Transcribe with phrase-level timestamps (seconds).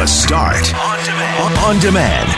[0.00, 1.58] The Start on demand.
[1.58, 2.28] On demand.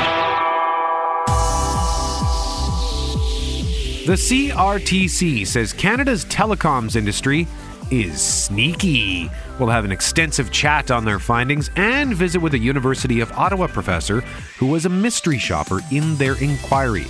[4.04, 7.46] The CRTC says Canada's telecoms industry
[7.92, 9.30] is sneaky.
[9.60, 13.68] We'll have an extensive chat on their findings and visit with a University of Ottawa
[13.68, 14.22] professor
[14.58, 17.06] who was a mystery shopper in their inquiry.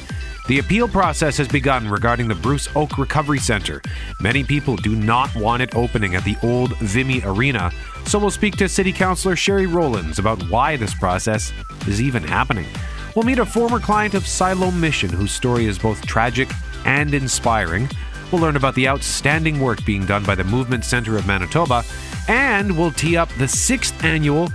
[0.48, 3.80] The appeal process has begun regarding the Bruce Oake Recovery Centre.
[4.20, 7.70] Many people do not want it opening at the old Vimy Arena,
[8.06, 11.52] so we'll speak to City Councillor Sherri Rollins about why this process
[11.86, 12.66] is even happening.
[13.14, 16.50] We'll meet a former client of Siloam Mission whose story is both tragic
[16.84, 17.88] and inspiring.
[18.32, 21.84] We'll learn about the outstanding work being done by the Movement Centre of Manitoba,
[22.26, 24.48] and we'll tee up the sixth annual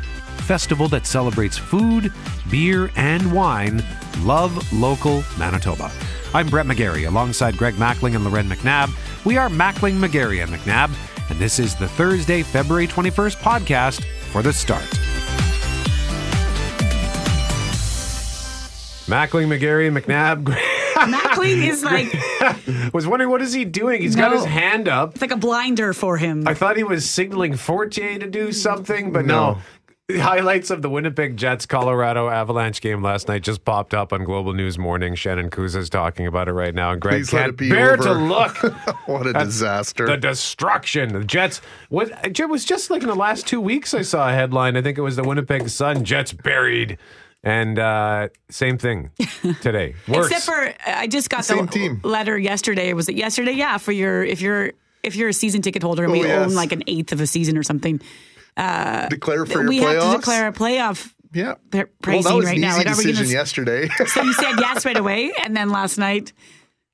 [0.48, 2.12] festival that celebrates food,
[2.52, 3.82] beer, and wine.
[4.26, 5.92] Love Local Manitoba.
[6.34, 8.90] I'm Brett McGarry alongside Greg Mackling and Loren McNabb.
[9.26, 10.92] We are Mackling, McGarry, and McNabb,
[11.30, 14.84] and this is the Thursday, February 21st podcast for The Start.
[19.08, 20.44] Mackling, McGarry, and McNabb.
[20.98, 22.12] Mackling is like
[22.94, 24.02] was wondering what is he doing?
[24.02, 25.12] He's got his hand up.
[25.14, 26.48] it's like a blinder for him.
[26.48, 29.60] I thought he was signaling Fortier to do something, but no.
[30.16, 34.54] Highlights of the Winnipeg Jets Colorado Avalanche game last night just popped up on Global
[34.54, 35.16] News Morning.
[35.16, 37.98] Shannon Kuz is talking about it right now, and Greg Please can't it be bear
[37.98, 38.56] to look.
[39.06, 40.06] What a disaster.
[40.08, 41.12] The destruction.
[41.12, 41.60] The Jets.
[41.90, 42.10] What?
[42.40, 43.94] It was just like in the last two weeks.
[43.94, 44.78] I saw a headline.
[44.78, 46.06] I think it was the Winnipeg Sun.
[46.06, 46.98] Jets buried,
[47.44, 49.12] and uh, same thing
[49.62, 49.94] today.
[50.08, 50.32] Worse.
[50.32, 52.00] Except for I just got Same the team.
[52.06, 52.94] letter yesterday.
[52.94, 53.52] Was it yesterday?
[53.54, 54.72] Yeah, for your if you're
[55.04, 56.50] if you're a season ticket holder and Oh, we yes.
[56.50, 58.00] own like an eighth of a season or something,
[59.10, 60.02] Declare for your we playoffs.
[60.02, 61.14] have to declare a playoff.
[61.34, 61.56] Yeah.
[61.72, 61.86] Well,
[62.22, 62.78] that was right an now.
[62.78, 63.90] easy Like, we gonna decision yesterday.
[64.08, 66.34] So you said yes right away, and then last night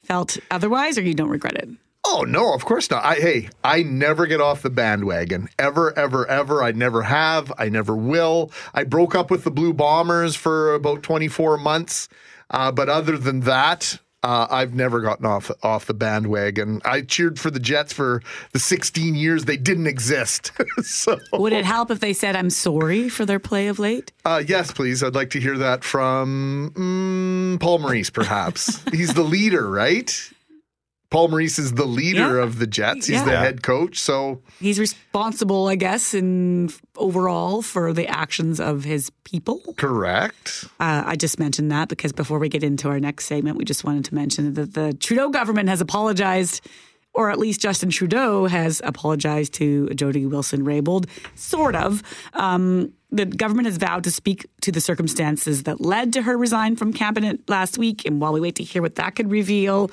[0.04, 1.70] felt otherwise, or you don't regret it.
[2.06, 3.06] oh no, of course not.
[3.06, 6.62] I, hey, I never get off the bandwagon ever, ever, ever.
[6.64, 7.54] I never have.
[7.58, 8.52] I never will.
[8.74, 12.10] I broke up with the Blue Bombers for about 24 months,
[12.50, 14.00] uh, but other than that.
[14.24, 16.82] Uh, I've never gotten off off the bandwagon.
[16.86, 18.22] I cheered for the Jets for
[18.54, 20.52] the 16 years they didn't exist.
[20.82, 24.12] so, Would it help if they said I'm sorry for their play of late?
[24.26, 25.04] uh, yes, please.
[25.04, 26.72] I'd like to hear that from
[27.58, 28.82] mm, Paul Maurice, perhaps.
[28.92, 30.30] He's the leader, right?
[31.14, 32.44] Paul Maurice is the leader Yeah.
[32.44, 33.06] of the Jets.
[33.06, 33.26] He's Yeah.
[33.26, 34.00] the head coach.
[34.00, 39.62] So He's responsible, I guess, in overall for the actions of his people.
[39.78, 40.66] correct.
[40.80, 43.84] Uh, I just mentioned that because before we get into our next segment, we just
[43.84, 46.62] wanted to mention that the Trudeau government has apologized,
[47.14, 52.02] or at least Justin Trudeau has apologized to Jody Wilson Raybould, sort of.
[52.34, 56.76] Um, the government has vowed to speak to the circumstances that led to her resign
[56.76, 58.04] from cabinet last week.
[58.08, 59.92] And while we wait to hear what that could reveal,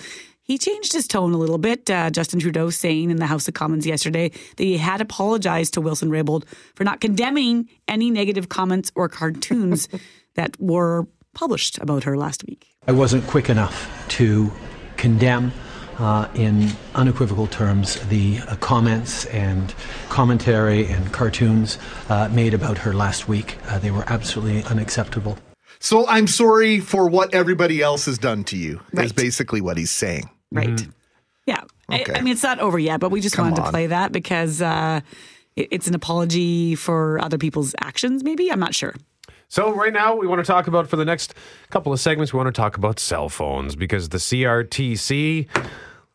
[0.50, 1.88] he changed his tone a little bit.
[1.88, 5.80] Uh, Justin Trudeau saying in the House of Commons yesterday that he had apologized to
[5.80, 6.42] Wilson Raybould
[6.74, 9.88] for not condemning any negative comments or cartoons
[10.34, 12.66] that were published about her last week.
[12.88, 14.50] I wasn't quick enough to
[14.96, 15.52] condemn
[15.98, 19.72] uh, in unequivocal terms the uh, comments and
[20.08, 21.78] commentary and cartoons
[22.08, 23.56] uh, made about her last week.
[23.68, 25.38] Uh, they were absolutely unacceptable.
[25.78, 28.80] So I'm sorry for what everybody else has done to you.
[28.94, 30.28] Is basically what he's saying.
[30.52, 30.86] Right.
[31.46, 31.62] Yeah.
[31.88, 32.14] I, Okay.
[32.14, 33.66] I mean, it's not over yet, but we just Come wanted on.
[33.66, 35.00] to play that because uh,
[35.56, 38.50] it, it's an apology for other people's actions, maybe?
[38.52, 38.94] I'm not sure.
[39.48, 41.34] So right now we want to talk about for the next
[41.70, 45.48] couple of segments we want to talk about cell phones because the CRTC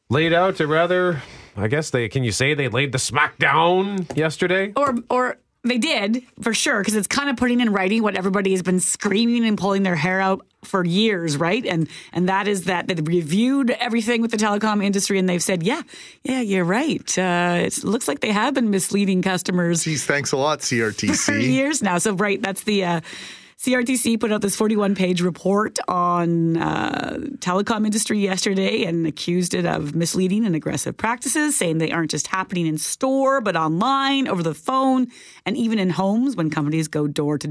[0.10, 1.22] laid out a rather
[1.58, 4.72] I guess they can you say they laid the smack down yesterday?
[4.76, 8.52] Or, or they did for sure, because it's kind of putting in writing what everybody
[8.52, 11.66] has been screaming and pulling their hair out for years, right?
[11.66, 15.64] And and that is that they've reviewed everything with the telecom industry, and they've said,
[15.64, 15.82] yeah,
[16.24, 17.18] yeah, you're right.
[17.18, 21.20] Uh, it looks like they have been misleading customers Geez, thanks a lot, CRTC.
[21.26, 21.98] for years now.
[21.98, 23.02] So, right, that's the uh,
[23.66, 29.66] CRTC put out this 41 page report on uh, telecom industry yesterday and accused it
[29.66, 34.44] of misleading and aggressive practices, saying they aren't just happening in store, but online, over
[34.44, 35.08] the phone,
[35.48, 37.48] and even in homes when companies go door to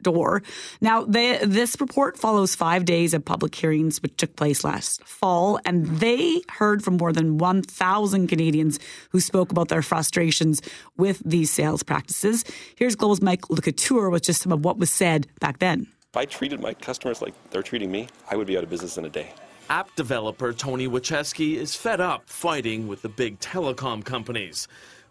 [0.00, 0.42] door.
[0.80, 5.60] Now, they, this report follows five days of public hearings, which took place last fall,
[5.66, 8.78] and they heard from more than 1,000 Canadians
[9.10, 10.62] who spoke about their frustrations
[10.96, 12.42] with these sales practices.
[12.74, 15.86] Here's Global's Mike Le Couteur with just some of what was said back then.
[16.10, 18.96] If I treated my customers like they're treating me, I would be out of business
[18.96, 19.32] in a day.
[19.68, 24.66] App developer Tony Wachewski is fed up fighting with the big telecom companies.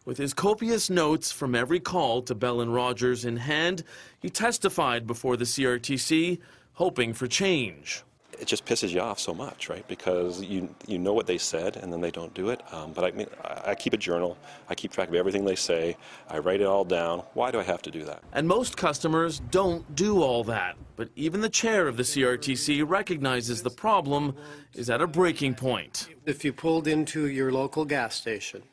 [0.06, 3.84] With his copious notes from every call to Bell and Rogers in hand,
[4.20, 6.40] he testified before the CRTC,
[6.74, 8.04] hoping for change.
[8.39, 9.88] It just pisses you off so much, right?
[9.88, 12.62] Because you you know what they said and then they don't do it.
[12.74, 14.38] Um, but I mean, I, I keep a journal.
[14.69, 15.98] I keep track of everything they say.
[16.30, 17.19] I write it all down.
[17.34, 18.24] Why do I have to do that?
[18.34, 20.78] And most customers don't do all that.
[20.95, 24.36] But even the chair of the CRTC recognizes the problem
[24.74, 26.10] is at a breaking point.
[26.25, 28.63] If you pulled into your local gas station,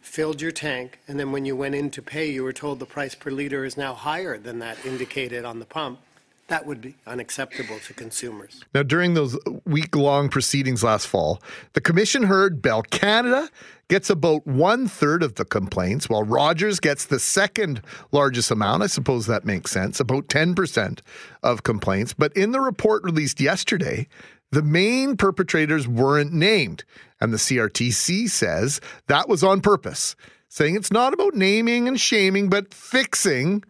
[0.00, 2.86] filled your tank, and then when you went in to pay, you were told the
[2.86, 5.98] price per liter is now higher than that indicated on the pump,
[6.48, 8.62] that would be unacceptable to consumers.
[8.74, 13.48] Now, during those week long proceedings last fall, the commission heard Bell Canada
[13.88, 17.82] gets about one third of the complaints, while Rogers gets the second
[18.12, 18.82] largest amount.
[18.82, 21.00] I suppose that makes sense, about 10%
[21.42, 22.12] of complaints.
[22.12, 24.08] But in the report released yesterday,
[24.50, 26.84] the main perpetrators weren't named.
[27.20, 30.16] And the CRTC says that was on purpose,
[30.48, 33.64] saying it's not about naming and shaming, but fixing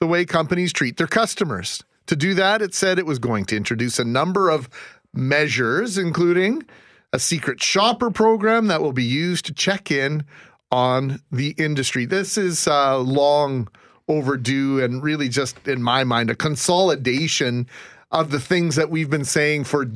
[0.00, 1.82] the way companies treat their customers.
[2.06, 4.68] To do that, it said it was going to introduce a number of
[5.14, 6.64] measures, including
[7.12, 10.24] a secret shopper program that will be used to check in
[10.70, 12.06] on the industry.
[12.06, 13.68] This is uh, long
[14.08, 17.68] overdue and really just, in my mind, a consolidation
[18.10, 19.86] of the things that we've been saying for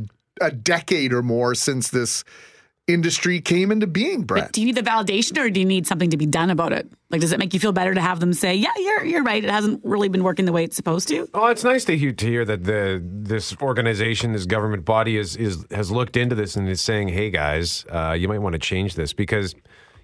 [0.41, 2.25] a decade or more since this
[2.87, 4.53] industry came into being, Brett.
[4.53, 6.89] Do you need the validation or do you need something to be done about it?
[7.11, 9.43] Like, does it make you feel better to have them say, yeah, you're, you're right.
[9.43, 11.29] It hasn't really been working the way it's supposed to?
[11.35, 15.37] Oh, it's nice to hear, to hear that the this organization, this government body, is
[15.37, 18.59] is has looked into this and is saying, "Hey, guys, uh, you might want to
[18.59, 19.55] change this because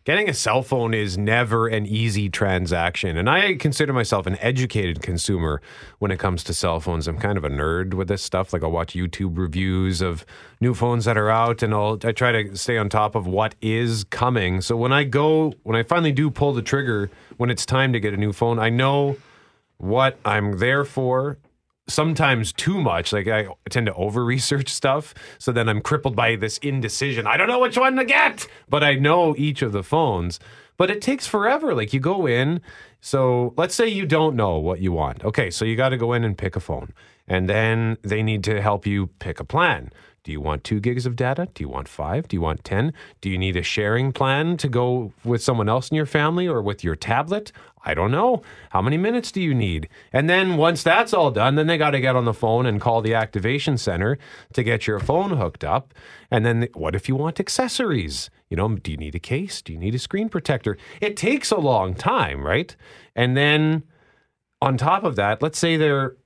[0.05, 5.03] getting a cell phone is never an easy transaction." And I consider myself an educated
[5.03, 5.61] consumer
[5.99, 7.09] when it comes to cell phones.
[7.09, 8.53] I'm kind of a nerd with this stuff.
[8.53, 10.25] Like I'll watch YouTube reviews of
[10.61, 13.55] new phones that are out, and I'll I try to stay on top of what
[13.61, 14.61] is coming.
[14.61, 18.01] So when I go, when I finally do pull the trigger, when it's time to
[18.01, 19.17] get a new phone, I know
[19.79, 21.39] what I'm there for.
[21.93, 23.12] Sometimes too much.
[23.12, 25.15] Like I tend to over research stuff.
[25.39, 27.27] So then I'm crippled by this indecision.
[27.27, 30.41] I don't know which one to get, but I know each of the phones.
[30.79, 31.75] But it takes forever.
[31.75, 32.61] Like you go in.
[33.00, 35.25] So let's say you don't know what you want.
[35.25, 35.50] Okay.
[35.50, 36.93] So you got to go in and pick a phone.
[37.29, 39.91] And then they need to help you pick a plan.
[40.25, 41.49] Do you want two gigs of data?
[41.53, 42.29] Do you want five?
[42.29, 42.93] Do you want 10?
[43.21, 46.62] Do you need a sharing plan to go with someone else in your family or
[46.62, 47.50] with your tablet?
[47.84, 48.43] I don't know.
[48.70, 49.88] How many minutes do you need?
[50.12, 52.81] And then once that's all done, then they got to get on the phone and
[52.81, 54.19] call the activation center
[54.52, 55.93] to get your phone hooked up.
[56.31, 58.31] And then what if you want accessories?
[58.49, 59.62] You know, do you need a case?
[59.62, 60.79] Do you need a screen protector?
[61.00, 62.75] It takes a long time, right?
[63.17, 63.82] And then
[64.61, 66.17] on top of that, let's say there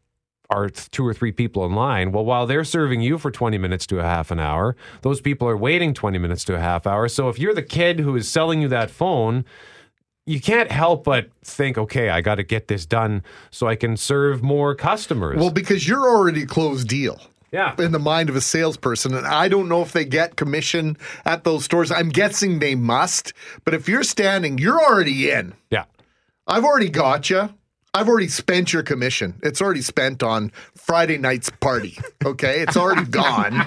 [0.50, 2.12] are two or three people in line.
[2.12, 5.48] Well, while they're serving you for 20 minutes to a half an hour, those people
[5.48, 7.08] are waiting 20 minutes to a half hour.
[7.08, 9.44] So if you're the kid who is selling you that phone,
[10.26, 13.96] you can't help but think, okay, I got to get this done so I can
[13.96, 15.38] serve more customers.
[15.38, 17.20] Well, because you're already a closed deal.
[17.52, 17.74] Yeah.
[17.78, 19.14] In the mind of a salesperson.
[19.14, 21.90] And I don't know if they get commission at those stores.
[21.92, 23.32] I'm guessing they must.
[23.64, 25.54] But if you're standing, you're already in.
[25.70, 25.84] yeah.
[26.48, 27.48] I've already got you.
[27.94, 29.34] I've already spent your commission.
[29.42, 31.98] It's already spent on Friday night's party.
[32.24, 33.66] Okay, it's already gone.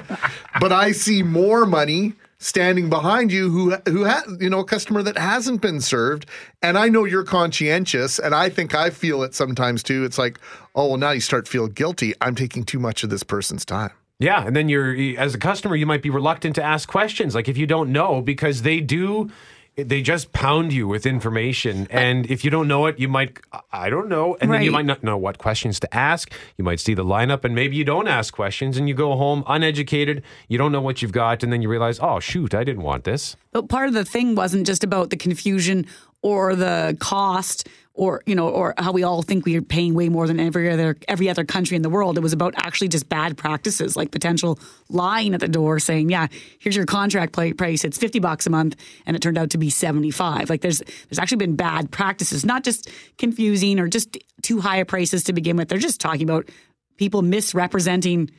[0.60, 5.04] But I see more money standing behind you who who ha- you know a customer
[5.04, 6.26] that hasn't been served.
[6.62, 10.04] And I know you're conscientious and I think I feel it sometimes too.
[10.06, 10.40] It's like
[10.76, 12.14] oh well now you start feel guilty.
[12.22, 13.92] I'm taking too much of this person's time.
[14.20, 17.48] Yeah, and then you're as a customer, you might be reluctant to ask questions, like
[17.48, 19.30] if you don't know, because they do.
[19.76, 23.40] They just pound you with information, and if you don't know it, you might
[23.72, 26.34] I don't know, and then you might not know what questions to ask.
[26.58, 29.44] You might see the lineup, and maybe you don't ask questions, and you go home
[29.48, 30.24] uneducated.
[30.50, 33.06] You don't know what you've got, and then you realize, oh shoot, I didn't want
[33.06, 33.38] this.
[33.52, 35.86] But part of the thing wasn't just about the confusion
[36.22, 37.68] or the cost
[38.00, 40.72] or you know or how we all think we are paying way more than every
[40.72, 42.18] other every other country in the world.
[42.18, 46.28] It was about actually just bad practices like potential lying at the door saying, "Yeah,
[46.60, 47.84] here's your contract price.
[47.84, 50.50] It's 50 bucks a month." And it turned out to be 75.
[50.50, 54.86] Like there's there's actually been bad practices, not just confusing or just too high a
[54.86, 55.68] prices to begin with.
[55.68, 56.48] They're just talking about
[56.96, 58.32] people misrepresenting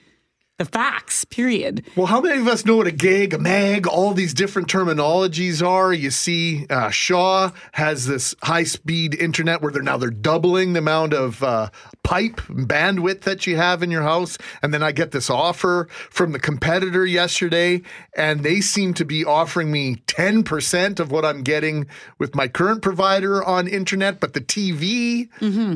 [0.60, 1.86] the facts, period.
[1.96, 5.66] Well, how many of us know what a gig, a mag, all these different terminologies
[5.66, 5.90] are?
[5.90, 11.14] You see, uh, Shaw has this high-speed internet where they're now they're doubling the amount
[11.14, 11.70] of uh,
[12.02, 15.88] pipe and bandwidth that you have in your house, and then I get this offer
[16.10, 17.80] from the competitor yesterday,
[18.14, 21.86] and they seem to be offering me ten percent of what I'm getting
[22.18, 25.30] with my current provider on internet, but the TV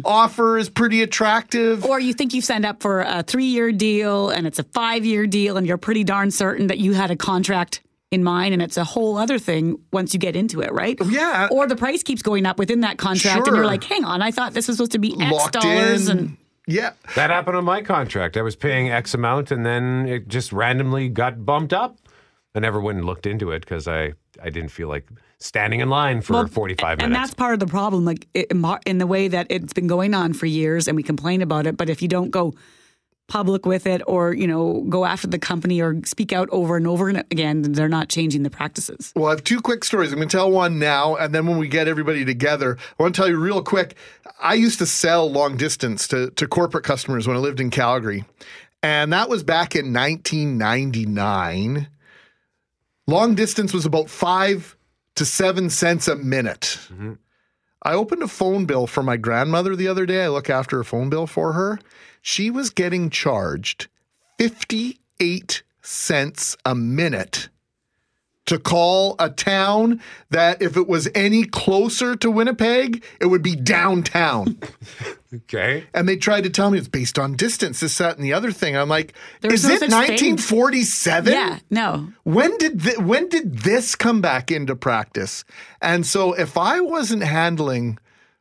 [0.05, 1.87] offer is pretty attractive.
[1.87, 5.04] Or you think you've signed up for a three year deal and it's a five
[5.07, 8.62] year deal and you're pretty darn certain that you had a contract in mind and
[8.62, 10.97] it's a whole other thing once you get into it, right?
[11.00, 11.49] Oh, yeah.
[11.50, 14.31] Or the price keeps going up within that contract and you're like, hang on, I
[14.31, 16.19] thought this was supposed to be X Locked dollars in.
[16.19, 16.93] and Yeah.
[17.16, 18.37] That happened on my contract.
[18.37, 21.97] I was paying X amount and then it just randomly got bumped up.
[22.54, 25.88] I never went and looked into it because I, I didn't feel like standing in
[25.88, 27.04] line for Well, 45 and minutes.
[27.04, 28.52] And that's part of the problem, like it-
[28.87, 31.76] in the way that it's been going on for years, and we complain about it.
[31.76, 32.54] But if you don't go
[33.26, 36.87] public with it, or you know, go after the company, or speak out over and
[36.87, 39.12] over again, they're not changing the practices.
[39.16, 40.12] Well, I have two quick stories.
[40.12, 43.14] I'm going to tell one now, and then when we get everybody together, I want
[43.14, 43.97] to tell you real quick.
[44.40, 48.25] I used to sell long distance to, to corporate customers when I lived in Calgary,
[48.83, 51.88] and that was back in 1999.
[53.07, 54.76] Long distance was about five
[55.16, 56.78] to seven cents a minute.
[56.93, 57.14] Mm-hmm.
[57.83, 60.25] I opened a phone bill for my grandmother the other day.
[60.25, 61.78] I look after a phone bill for her.
[62.26, 63.88] She was getting charged
[64.38, 67.50] 58 cents a minute
[68.47, 70.00] to call a town
[70.31, 74.59] that if it was any closer to Winnipeg, it would be downtown.
[75.35, 75.85] okay.
[75.93, 78.52] and they tried to tell me it's based on distance, this, that, and the other
[78.52, 78.75] thing.
[78.75, 79.12] I'm like,
[79.43, 79.99] is no it such thing.
[79.99, 81.31] 1947?
[81.31, 82.09] Yeah, no.
[82.23, 85.45] When did thi- when did this come back into practice?
[85.83, 87.99] And so if I wasn't handling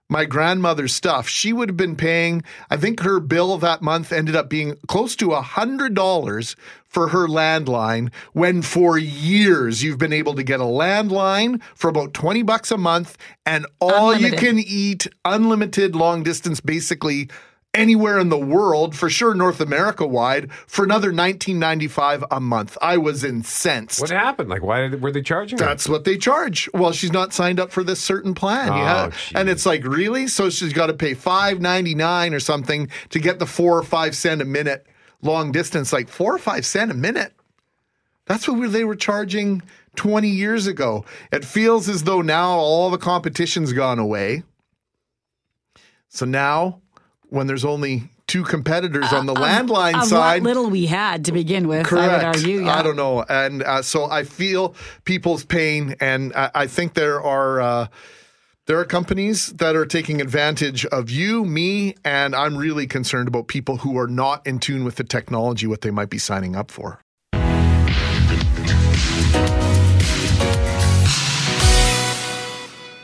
[0.10, 2.44] my grandmother's stuff, she would have been paying.
[2.70, 6.56] I think her bill that month ended up being close to a hundred dollars
[6.86, 8.12] for her landline.
[8.34, 12.78] When for years you've been able to get a landline for about twenty bucks a
[12.78, 14.42] month, and all Unlimited.
[14.42, 17.30] you can eat unlimited long distance, basically
[17.74, 22.78] anywhere in the world, for sure North America wide, for another 19.95 a month.
[22.82, 24.00] I was incensed.
[24.00, 24.50] What happened?
[24.50, 25.66] Like, why did, were they charging her?
[25.66, 26.70] That's what they charge.
[26.74, 28.70] Well, she's not signed up for this certain plan.
[28.70, 29.12] Oh, yeah.
[29.36, 30.28] And it's like, really?
[30.28, 33.84] So she's got to pay five ninety nine or something to get the four or
[33.84, 34.86] five cent a minute
[35.22, 35.92] long distance.
[35.92, 37.34] Like four or five cent a minute.
[38.26, 39.62] That's what we- they were charging
[39.96, 41.06] 20 years ago.
[41.32, 44.44] It feels as though now all the competition's gone away.
[46.10, 46.80] So now,
[47.34, 51.32] when there's only two competitors on the landline Of side, what little we had to
[51.32, 52.12] begin with, I Correct.
[52.12, 52.66] would argue.
[52.66, 52.76] Yeah.
[52.76, 57.20] I don't know, and uh, so I feel people's pain, and I, I think there
[57.22, 57.88] are uh,
[58.68, 63.48] there are companies that are taking advantage of you, me, and I'm really concerned about
[63.48, 66.70] people who are not in tune with the technology, what they might be signing up
[66.70, 67.00] for.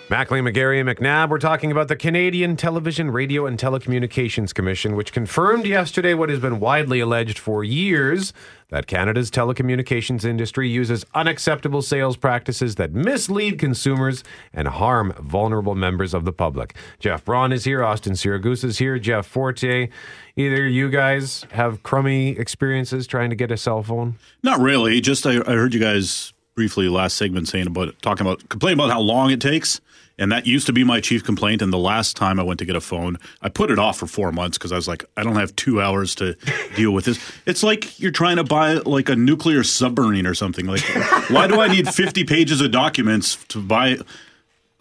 [0.10, 1.30] Mackling, McGarry, and McNabb.
[1.30, 6.39] We're talking about the Canadian Television, Radio, and Telecommunications Commission, which confirmed yesterday what has
[6.39, 8.34] been widely alleged for years
[8.70, 16.16] that Canada's telecommunications industry uses unacceptable sales practices that mislead consumers and harm vulnerable members
[16.16, 16.74] of the public.
[16.98, 17.84] Jeff Braun is here.
[17.84, 18.98] Austin Siragusa is here.
[18.98, 19.89] Jeff Forte.
[20.36, 24.16] Either you guys have crummy experiences trying to get a cell phone?
[24.42, 25.01] Not really.
[25.01, 28.92] Just I, I heard you guys briefly last segment saying about talking about complaining about
[28.92, 29.80] how long it takes,
[30.19, 31.61] and that used to be my chief complaint.
[31.61, 34.05] And the last time I went to get a phone, I put it off for
[34.05, 36.35] four months because I was like, I don't have two hours to
[36.75, 37.19] deal with this.
[37.45, 40.67] It's like you're trying to buy like a nuclear submarine or something.
[40.67, 40.83] Like,
[41.29, 43.97] why do I need 50 pages of documents to buy?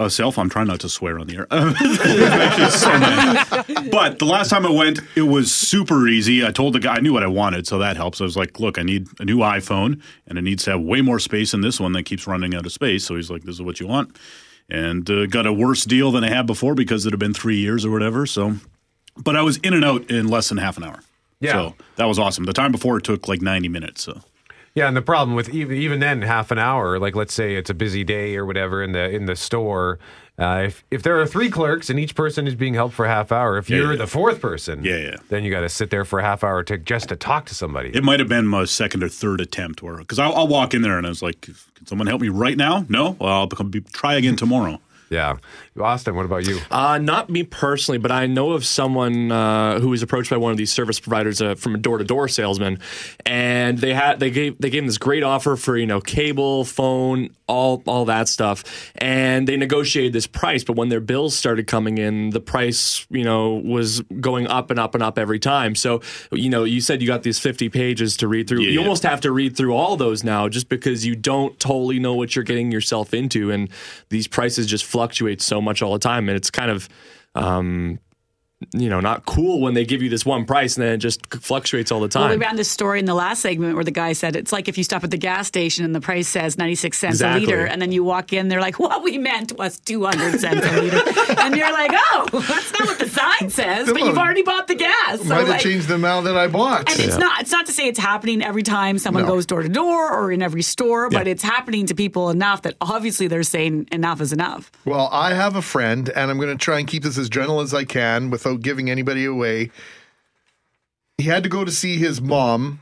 [0.00, 0.44] A cell phone.
[0.44, 1.48] I'm trying not to swear on the air.
[2.70, 3.90] So.
[3.90, 6.46] But the last time I went, it was super easy.
[6.46, 8.20] I told the guy I knew what I wanted, so that helps.
[8.20, 11.00] I was like, "Look, I need a new iPhone, and it needs to have way
[11.00, 13.56] more space than this one that keeps running out of space." So he's like, "This
[13.56, 14.16] is what you want,"
[14.68, 17.58] and uh, got a worse deal than I had before because it had been three
[17.58, 18.26] years or whatever.
[18.26, 18.56] So,
[19.16, 21.00] but I was in and out in less than half an hour.
[21.40, 21.52] Yeah.
[21.52, 22.44] So that was awesome.
[22.44, 24.02] The time before it took like 90 minutes.
[24.02, 24.22] So.
[24.74, 27.70] Yeah, and the problem with even even then half an hour, like let's say it's
[27.70, 29.98] a busy day or whatever in the in the store,
[30.38, 33.08] uh, if if there are three clerks and each person is being helped for a
[33.08, 33.98] half hour, if Yeah, you're yeah.
[33.98, 35.16] the fourth person, Yeah, yeah.
[35.30, 37.54] then you got to sit there for a half hour to just to talk to
[37.54, 37.90] somebody.
[37.94, 40.82] It might have been my second or third attempt where, because I'll, I'll walk in
[40.82, 41.54] there and I was like, can
[41.86, 42.86] someone help me right now?
[42.88, 43.16] No?
[43.20, 44.80] Well, I'll become, be, try again tomorrow.
[45.10, 45.36] yeah,
[45.80, 46.60] Austin, what about you?
[46.70, 50.50] Uh, not me personally, but I know of someone uh, who was approached by one
[50.52, 52.78] of these service providers uh, from a door-to-door salesman,
[53.24, 56.64] and they had they gave they gave him this great offer for you know cable,
[56.64, 58.64] phone, all all that stuff,
[58.96, 60.64] and they negotiated this price.
[60.64, 64.78] But when their bills started coming in, the price you know was going up and
[64.78, 65.74] up and up every time.
[65.74, 66.00] So
[66.32, 68.62] you know you said you got these fifty pages to read through.
[68.62, 68.84] Yeah, you yeah.
[68.84, 72.34] almost have to read through all those now, just because you don't totally know what
[72.34, 73.68] you're getting yourself into, and
[74.08, 76.88] these prices just fluctuate so much all the time, and it's kind of.
[77.34, 78.00] Um,
[78.74, 81.24] you know, not cool when they give you this one price and then it just
[81.32, 84.12] fluctuates all the Well, we ran this story in the last segment where the guy
[84.14, 86.98] said it's like if you stop at the gas station and the price says 96
[86.98, 87.44] cents Exactly.
[87.44, 90.66] a liter, and then you walk in, they're like, what we meant was 200 cents
[90.66, 91.02] a liter.
[91.40, 94.74] and you're like, oh, that's not what the sign says, but you've already bought the
[94.74, 95.20] gas.
[95.20, 96.90] So Might have changed the amount that I bought.
[96.90, 99.28] and it's not it's not to say it's happening every time someone No.
[99.30, 101.32] goes door to door or in every store, but Yeah.
[101.32, 104.72] it's happening to people enough that obviously they're saying enough is enough.
[104.84, 107.60] Well, I have a friend, and I'm going to try and keep this as gentle
[107.60, 109.70] as I can without giving anybody away.
[111.16, 112.80] he had to go to see his mom,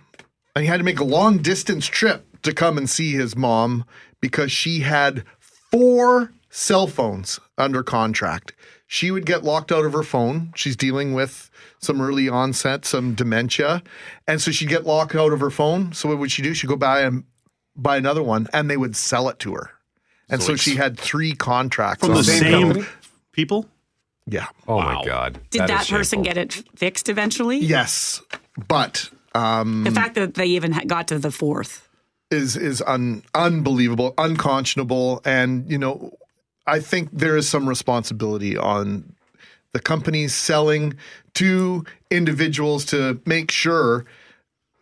[0.55, 3.85] and he had to make a long distance trip to come and see his mom
[4.21, 5.25] because she had
[5.71, 8.53] four cell phones under contract.
[8.87, 10.53] She would get locked out of her phone.
[10.55, 13.83] She's dealing with some early onset, some dementia.
[14.29, 15.93] And so she'd get locked out of her phone.
[15.93, 16.55] So what would she do?
[16.55, 17.25] She'd go buy and
[17.75, 19.71] buy another one and they would sell it to her.
[20.29, 22.87] And so, So she had three contracts From on the the same
[23.33, 23.67] people?
[24.27, 24.47] Yeah.
[24.67, 25.39] Oh my God.
[25.51, 26.23] Did that person shameful.
[26.25, 27.59] get it fixed eventually?
[27.59, 28.23] Yes.
[28.69, 31.89] But um, The fact that they even got to the fourth.
[32.31, 36.17] is is un, unbelievable, unconscionable, and you know,
[36.67, 39.15] I think there is some responsibility on
[39.73, 40.95] the companies selling
[41.35, 44.07] to individuals to make sure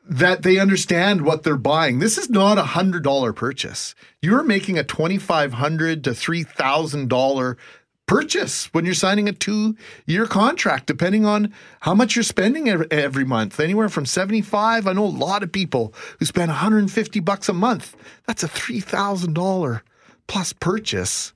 [0.08, 1.98] that they understand what they're buying.
[1.98, 3.94] This is not a hundred dollar purchase.
[4.22, 7.58] You're making a twenty five hundred to three thousand dollar
[8.06, 13.25] purchase when you're signing a two year contract, depending on how much you're spending every,
[13.25, 13.61] month.
[13.61, 14.87] Anywhere from 75.
[14.87, 17.96] I know a lot of people who spend 150 bucks a month.
[18.26, 19.80] That's a $3,000
[20.26, 21.32] plus purchase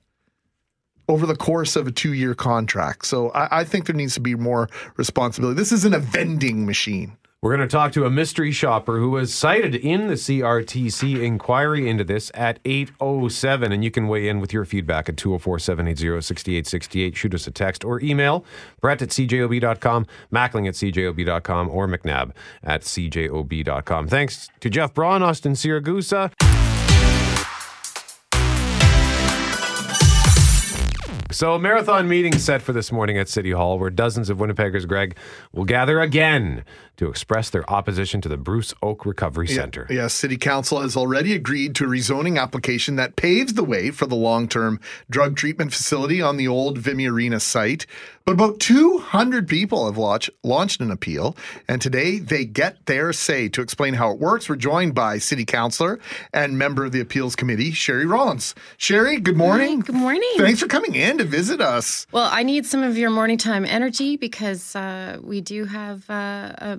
[1.07, 3.05] over the course of a two year contract.
[3.05, 5.57] So I, I think there needs to be more responsibility.
[5.57, 7.17] This isn't a vending machine.
[7.41, 11.89] We're going to talk to a mystery shopper who was cited in the CRTC inquiry
[11.89, 13.71] into this at 807.
[13.71, 17.15] And you can weigh in with your feedback at 204 780 6868.
[17.15, 18.43] Shoot us a text or email
[18.81, 22.31] Brett at cjob.com, Mackling at cjob.com, or mcnab
[22.61, 24.07] at cjob.com.
[24.09, 26.68] Thanks to Jeff Braun, Austin Siragusa.
[31.31, 34.87] So, a marathon meeting set for this morning at City Hall where dozens of Winnipeggers,
[34.87, 35.15] Greg,
[35.53, 36.63] will gather again
[36.97, 39.87] to express their opposition to the Bruce Oake Recovery Center.
[39.89, 44.05] Yeah, City Council has already agreed to a rezoning application that paves the way for
[44.07, 47.85] the long term drug treatment facility on the old Vimy Arena site.
[48.25, 51.35] But about 200 people have launched, launched an appeal,
[51.67, 53.49] and today they get their say.
[53.49, 55.99] To explain how it works, we're joined by City Councilor
[56.31, 58.53] and member of the Appeals Committee, Sherri Rollins.
[58.77, 59.79] Sherri, good morning.
[59.79, 60.29] Hi, good morning.
[60.37, 62.07] Thanks for coming in to visit us.
[62.11, 66.77] Well, I need some of your morning time energy because uh, we do have uh,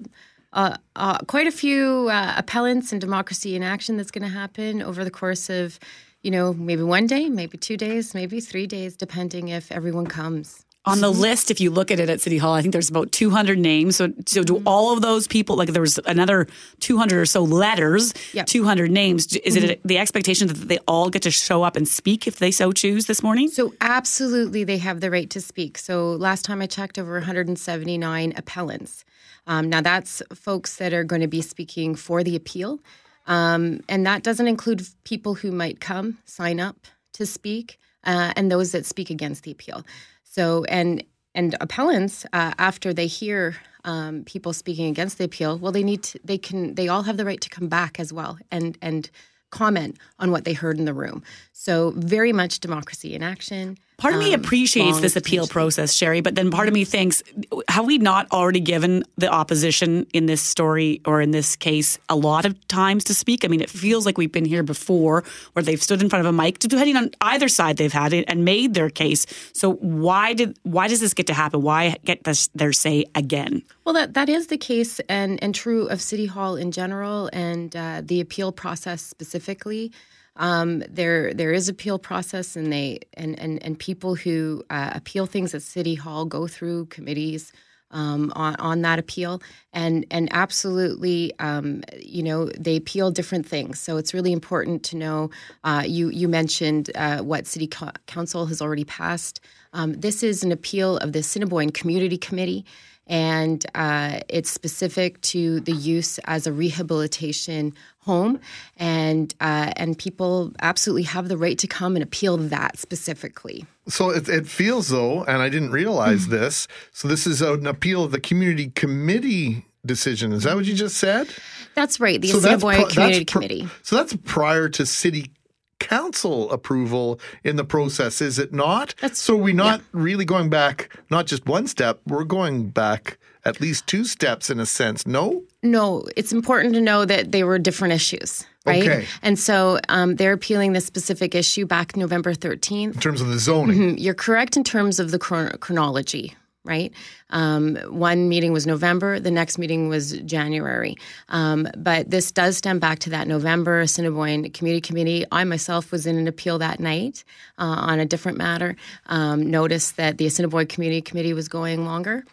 [0.53, 5.05] uh, quite a few uh, appellants and democracy in action that's going to happen over
[5.05, 5.79] the course of,
[6.23, 10.65] you know, maybe one day, maybe two days, maybe three days, depending if everyone comes.
[10.87, 13.13] On the list, if you look at it at City Hall, I think there's about
[13.13, 13.97] 200 names.
[13.97, 14.55] So, so Mm-hmm.
[14.55, 16.47] do all of those people, like there was another
[16.81, 18.47] 200 or so letters, Yep.
[18.47, 19.27] 200 names.
[19.37, 19.87] Is it Mm-hmm.
[19.89, 23.05] the expectation that they all get to show up and speak if they so choose
[23.07, 23.49] this morning?
[23.49, 25.77] So, absolutely, they have the right to speak.
[25.77, 29.05] So, last time I checked, over 179 appellants.
[29.47, 32.81] Um, now, that's folks that are going to be speaking for the appeal.
[33.27, 36.77] Um, and that doesn't include people who might come, sign up
[37.15, 39.85] to speak, uh, and those that speak against the appeal.
[40.31, 41.03] So, and
[41.35, 46.05] and appellants, uh, after they hear um, people speaking against the appeal, well, they need
[46.05, 49.11] to, they can, they all have the right to come back as well and and
[49.51, 51.25] comment on what they heard in the room.
[51.53, 53.77] So, very much democracy in action.
[54.01, 57.23] Part of me Um, appreciates this appeal process, Sherri, but then part of me thinks,
[57.69, 62.17] have we not already given the opposition in this story or in this case a
[62.17, 63.45] lot of times to speak?
[63.45, 66.35] I mean, it feels like we've been here before where they've stood in front of
[66.35, 69.27] a mic, depending on either side they've had it, and made their case.
[69.53, 71.61] So why did why does this get to happen?
[71.61, 73.63] Why get this, their say again?
[73.85, 77.77] Well, that, that is the case and, and true of City Hall in general and
[77.77, 79.93] uh, the appeal process specifically.
[80.37, 85.27] Um, there there is appeal process and they and and, and people who uh, appeal
[85.27, 87.53] things at City Hall go through committees
[87.91, 93.79] um, on on that appeal and and absolutely um, you know they appeal different things.
[93.79, 95.31] So it's really important to know.
[95.65, 99.41] Uh, you you mentioned uh, what City Co- Council has already passed.
[99.73, 102.65] Um, this is an appeal of the Assiniboine Community Committee
[103.11, 108.41] and uh, it's specific to the use as a rehabilitation home,
[108.77, 113.67] and uh, and people absolutely have the right to come and appeal that specifically.
[113.89, 116.69] So it, it feels though, and I didn't realize this.
[116.93, 120.33] So this is an appeal of the community committee decision.
[120.33, 121.29] Is that what you just said?
[121.75, 123.69] That's right, the So Assiniboine Community pri- Committee.
[123.83, 125.33] So that's prior to city
[125.81, 128.95] council approval in the process, is it not?
[129.13, 132.01] so we're not really going back, not just one step.
[132.07, 135.07] We're going back at least two steps in a sense.
[135.07, 135.43] No.
[135.63, 138.83] No, it's important to know that they were different issues, right?
[138.83, 139.07] Okay.
[139.23, 142.95] And so um, they're appealing this specific issue back November 13th.
[142.95, 143.79] In terms of the zoning.
[143.79, 143.95] Mhm.
[143.99, 146.93] You're correct in terms of the chron- chronology, right?
[147.31, 150.95] Um, one meeting was November, the next meeting was January.
[151.31, 155.25] Um, but this does stem back to that November Assiniboine Community Committee.
[155.33, 157.25] I myself was in an appeal that night
[157.59, 158.77] uh, on a different matter.
[159.07, 162.25] Um, noticed that the Assiniboine Community Committee was going longer.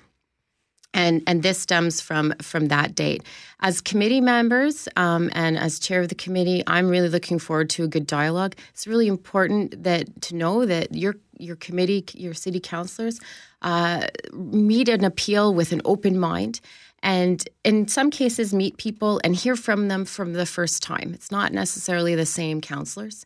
[0.94, 3.24] and and this stems from from that date.
[3.60, 7.84] As committee members um, and as chair of the committee, I'm really looking forward to
[7.84, 8.56] a good dialogue.
[8.74, 13.20] It's really important that to know that your your committee, your city councilors,
[13.62, 16.60] uh, meet an appeal with an open mind.
[17.04, 21.12] And in some cases, meet people and hear from them from the first time.
[21.14, 23.26] It's not necessarily the same counselors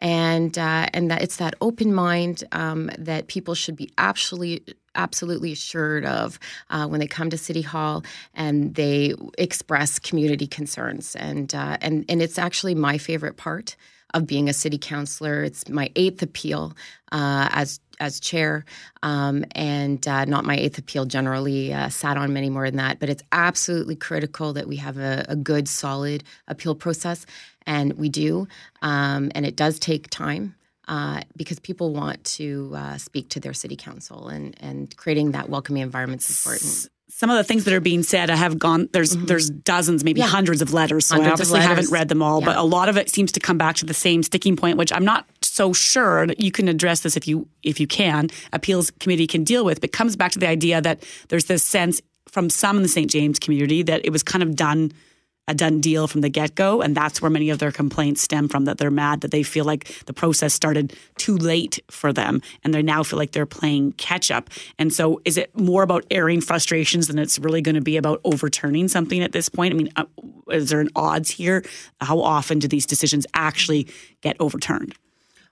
[0.00, 5.52] and uh, and that it's that open mind um, that people should be absolutely absolutely
[5.52, 6.38] assured of
[6.70, 8.02] uh, when they come to City Hall
[8.34, 13.76] and they express community concerns and uh, and and it's actually my favorite part
[14.14, 15.42] of being a city councilor.
[15.42, 16.74] It's my eighth appeal
[17.12, 18.64] uh, as as chair,
[19.02, 21.04] um, and uh, not my eighth appeal.
[21.04, 22.98] Generally, uh, sat on many more than that.
[22.98, 27.26] But it's absolutely critical that we have a, a good, solid appeal process,
[27.66, 28.48] and we do.
[28.82, 30.54] Um, and it does take time.
[30.88, 35.48] Uh, because people want to uh, speak to their city council and, and creating that
[35.48, 38.88] welcoming environment is important some of the things that are being said, I have gone.
[38.92, 39.26] There's mm-hmm.
[39.26, 40.26] there's dozens, maybe yeah.
[40.26, 41.06] hundreds of letters.
[41.06, 42.46] So hundreds I obviously haven't read them all, yeah.
[42.46, 44.92] but a lot of it seems to come back to the same sticking point, which
[44.92, 48.28] I'm not so sure that you can address this if you if you can.
[48.52, 52.00] Appeals committee can deal with, but comes back to the idea that there's this sense
[52.28, 53.10] from some in the St.
[53.10, 54.92] James community that it was kind of done
[55.50, 56.80] a done deal from the get go.
[56.80, 59.64] And that's where many of their complaints stem from that they're mad that they feel
[59.64, 63.92] like the process started too late for them and they now feel like they're playing
[63.92, 64.48] catch up.
[64.78, 68.20] And so is it more about airing frustrations than it's really going to be about
[68.24, 69.74] overturning something at this point?
[69.74, 70.04] I mean, uh,
[70.50, 71.64] is there an odds here?
[72.00, 73.88] How often do these decisions actually
[74.20, 74.94] get overturned?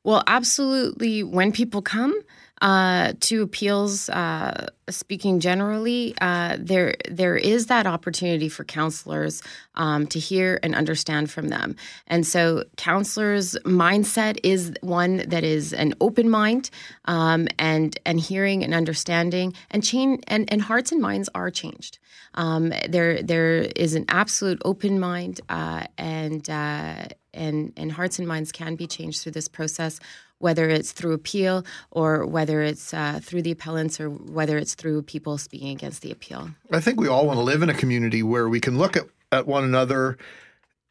[0.05, 1.25] Well, absolutely.
[1.25, 2.15] When people come,
[2.61, 9.43] uh, to appeals, uh, speaking generally, uh, there there is that opportunity for counselors
[9.75, 11.77] um, to hear and understand from them.
[12.07, 16.71] And so, counselors' mindset is one that is an open mind
[17.05, 21.99] um, and and hearing and understanding and change and, and hearts and minds are changed.
[22.35, 28.27] Um, there there is an absolute open mind uh, and uh, and and hearts and
[28.27, 30.01] minds can be changed through this process
[30.39, 35.03] whether it's through appeal or whether it's uh, through the appellants or whether it's through
[35.03, 36.51] people speaking against the appeal.
[36.73, 39.05] I think we all want to live in a community where we can look at,
[39.33, 40.19] at one another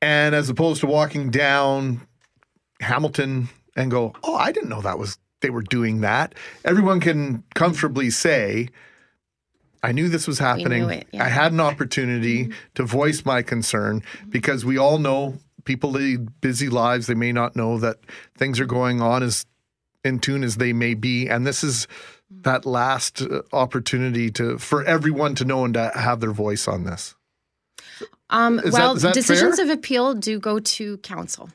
[0.01, 2.01] and as opposed to walking down
[2.81, 6.33] Hamilton and go, oh, I didn't know that was they were doing that.
[6.65, 8.69] Everyone can comfortably say,
[9.83, 10.89] I knew this was happening.
[10.89, 11.23] It, yeah.
[11.23, 12.53] I had an opportunity mm-hmm.
[12.75, 17.05] to voice my concern because we all know people lead busy lives.
[17.05, 17.97] They may not know that
[18.35, 19.45] things are going on as
[20.03, 21.27] in tune as they may be.
[21.27, 21.87] And this is
[22.31, 26.85] that last uh, opportunity to for everyone to know and to have their voice on
[26.85, 27.13] this.
[28.29, 29.65] Um, well, that, decisions fair?
[29.65, 31.49] of appeal do go to council.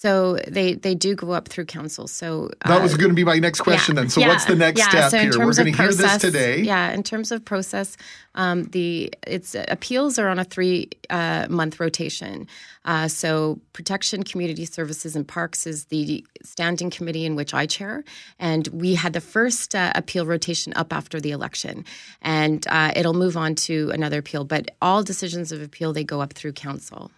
[0.00, 2.08] So they they do go up through council.
[2.08, 3.96] So uh, that was going to be my next question.
[3.96, 5.30] Yeah, then, so yeah, what's the next yeah, step so here?
[5.32, 6.62] We're going to hear this today.
[6.62, 7.98] Yeah, in terms of process,
[8.34, 12.48] um, the it's appeals are on a three uh, month rotation.
[12.86, 18.02] Uh, so protection, community services, and parks is the standing committee in which I chair,
[18.38, 21.84] and we had the first uh, appeal rotation up after the election,
[22.22, 24.44] and uh, it'll move on to another appeal.
[24.44, 27.10] But all decisions of appeal they go up through council.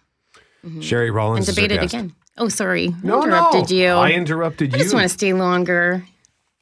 [0.65, 0.81] Mm-hmm.
[0.81, 2.13] Sherri Rollins and debated again.
[2.37, 2.93] Oh, sorry.
[3.03, 3.75] No, interrupted no.
[3.75, 3.87] you.
[3.89, 4.79] I interrupted you.
[4.79, 6.05] I just want to stay longer.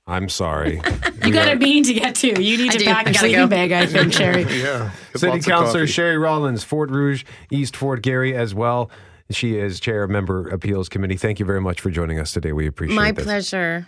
[0.07, 0.81] I'm sorry.
[1.25, 2.27] you got a meeting to get to.
[2.43, 2.85] You need I to do.
[2.85, 3.47] pack a sleeping go.
[3.47, 4.43] bag, I think, Sherri.
[4.43, 4.91] yeah.
[5.15, 8.89] City Councilor Sherri Rollins, Fort Rouge, East Fort Garry as well.
[9.29, 11.15] She is chair of member appeals committee.
[11.15, 12.51] Thank you very much for joining us today.
[12.51, 12.99] We appreciate it.
[12.99, 13.23] My this.
[13.23, 13.87] pleasure.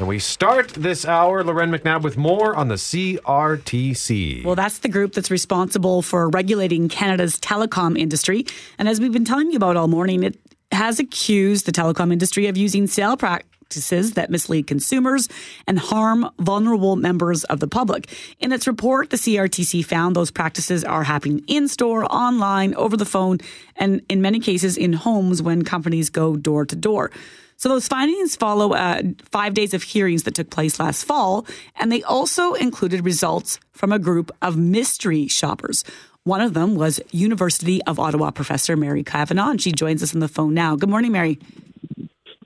[0.00, 4.42] And we start this hour, Loren McNabb, with more on the CRTC.
[4.46, 8.46] Well, that's the group that's responsible for regulating Canada's telecom industry.
[8.78, 10.38] And as we've been telling you about all morning, it
[10.72, 15.28] has accused the telecom industry of using sale practices that mislead consumers
[15.66, 18.08] and harm vulnerable members of the public.
[18.38, 23.04] In its report, the CRTC found those practices are happening in store, online, over the
[23.04, 23.36] phone,
[23.76, 27.10] and in many cases in homes when companies go door to door.
[27.60, 31.46] So those findings follow uh, five days of hearings that took place last fall,
[31.76, 35.84] and they also included results from a group of mystery shoppers.
[36.24, 40.20] One of them was University of Ottawa professor Mary Kavanagh, and she joins us on
[40.20, 40.74] the phone now.
[40.74, 41.38] Good morning, Mary.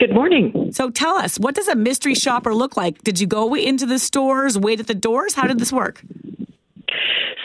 [0.00, 0.72] Good morning.
[0.72, 3.00] So tell us, what does a mystery shopper look like?
[3.04, 5.34] Did you go into the stores, wait at the doors?
[5.34, 6.02] How did this work?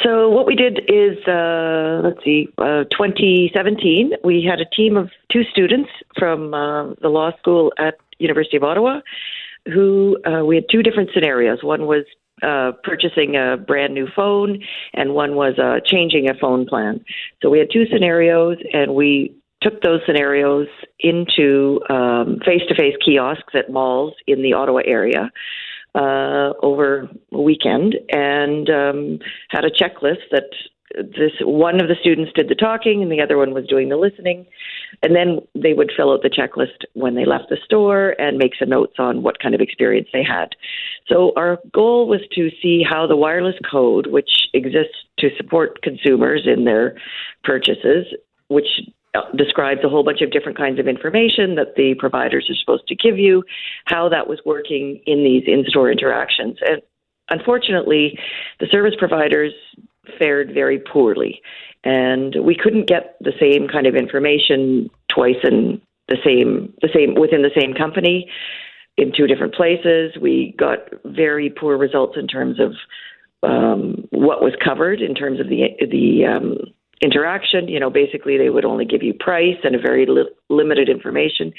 [0.04, 4.14] So what we did is, uh, let's see, uh, 2017.
[4.24, 8.64] We had a team of two students from uh, the law school at University of
[8.64, 9.02] Ottawa,
[9.66, 11.64] who uh, we had two different scenarios.
[11.64, 12.06] One was
[12.42, 14.62] uh, purchasing a brand new phone,
[14.94, 17.04] and one was uh, changing a phone plan.
[17.42, 20.68] So we had two scenarios, and we took those scenarios
[21.02, 21.82] into
[22.46, 25.30] face to face kiosks at malls in the Ottawa area
[25.96, 30.50] uh, over a weekend and um, had a checklist that
[30.96, 33.98] this one of the students did the talking and the other one was doing the
[33.98, 34.46] listening.
[35.04, 38.54] And then they would fill out the checklist when they left the store and make
[38.58, 40.56] some notes on what kind of experience they had.
[41.08, 46.48] So our goal was to see how the wireless code which exists to support consumers
[46.48, 46.98] in their
[47.44, 48.08] purchases
[48.50, 48.68] which
[49.36, 52.96] describes a whole bunch of different kinds of information that the providers are supposed to
[52.96, 53.44] give you,
[53.86, 56.58] how that was working in these in store interactions.
[56.62, 56.82] And
[57.30, 58.20] unfortunately,
[58.60, 59.54] the service providers
[60.18, 61.42] fared very poorly.
[61.84, 67.16] And we couldn't get the same kind of information twice in the same the same
[67.16, 68.30] within the same company
[68.98, 70.12] in two different places.
[70.20, 72.74] We got very poor results in terms of
[73.44, 76.58] um, what was covered in terms of the the um,
[77.02, 77.68] interaction.
[77.68, 81.54] You know, basically they would only give you price and a very li- limited information.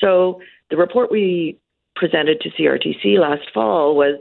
[0.00, 1.58] So the report we
[1.96, 4.18] presented to CRTC last fall was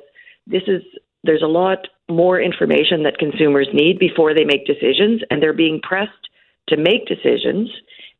[0.47, 0.81] this is
[1.23, 5.79] there's a lot more information that consumers need before they make decisions and they're being
[5.81, 6.29] pressed
[6.67, 7.69] to make decisions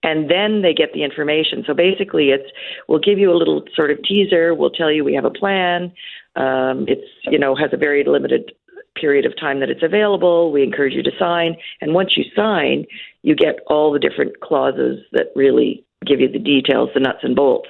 [0.03, 1.63] and then they get the information.
[1.65, 2.49] So basically, it's
[2.87, 4.55] we'll give you a little sort of teaser.
[4.55, 5.91] We'll tell you we have a plan.
[6.35, 8.51] Um, it's you know has a very limited
[9.01, 10.51] period of time that it's available.
[10.51, 11.57] We encourage you to sign.
[11.81, 12.85] And once you sign,
[13.23, 17.35] you get all the different clauses that really give you the details, the nuts and
[17.35, 17.69] bolts.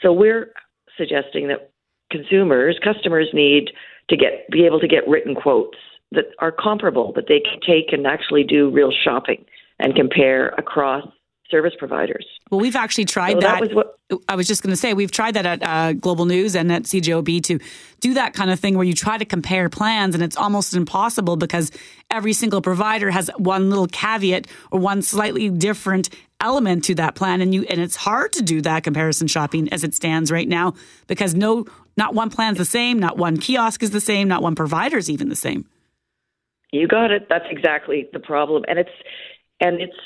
[0.00, 0.52] So we're
[0.96, 1.70] suggesting that
[2.10, 3.70] consumers, customers need
[4.08, 5.78] to get be able to get written quotes
[6.12, 9.44] that are comparable, that they can take and actually do real shopping
[9.78, 11.06] and compare across
[11.52, 12.26] service providers.
[12.50, 13.60] Well, we've actually tried so that.
[13.60, 16.24] that was what, I was just going to say we've tried that at uh, Global
[16.24, 17.60] News and at CJOB to
[18.00, 21.36] do that kind of thing where you try to compare plans, and it's almost impossible
[21.36, 21.70] because
[22.10, 26.08] every single provider has one little caveat or one slightly different
[26.40, 29.84] element to that plan, and you and it's hard to do that comparison shopping as
[29.84, 30.74] it stands right now
[31.06, 31.64] because no,
[31.96, 35.08] not one plan's the same, not one kiosk is the same, not one provider is
[35.08, 35.66] even the same.
[36.72, 37.28] You got it.
[37.28, 38.90] That's exactly the problem, and it's
[39.60, 39.96] and it's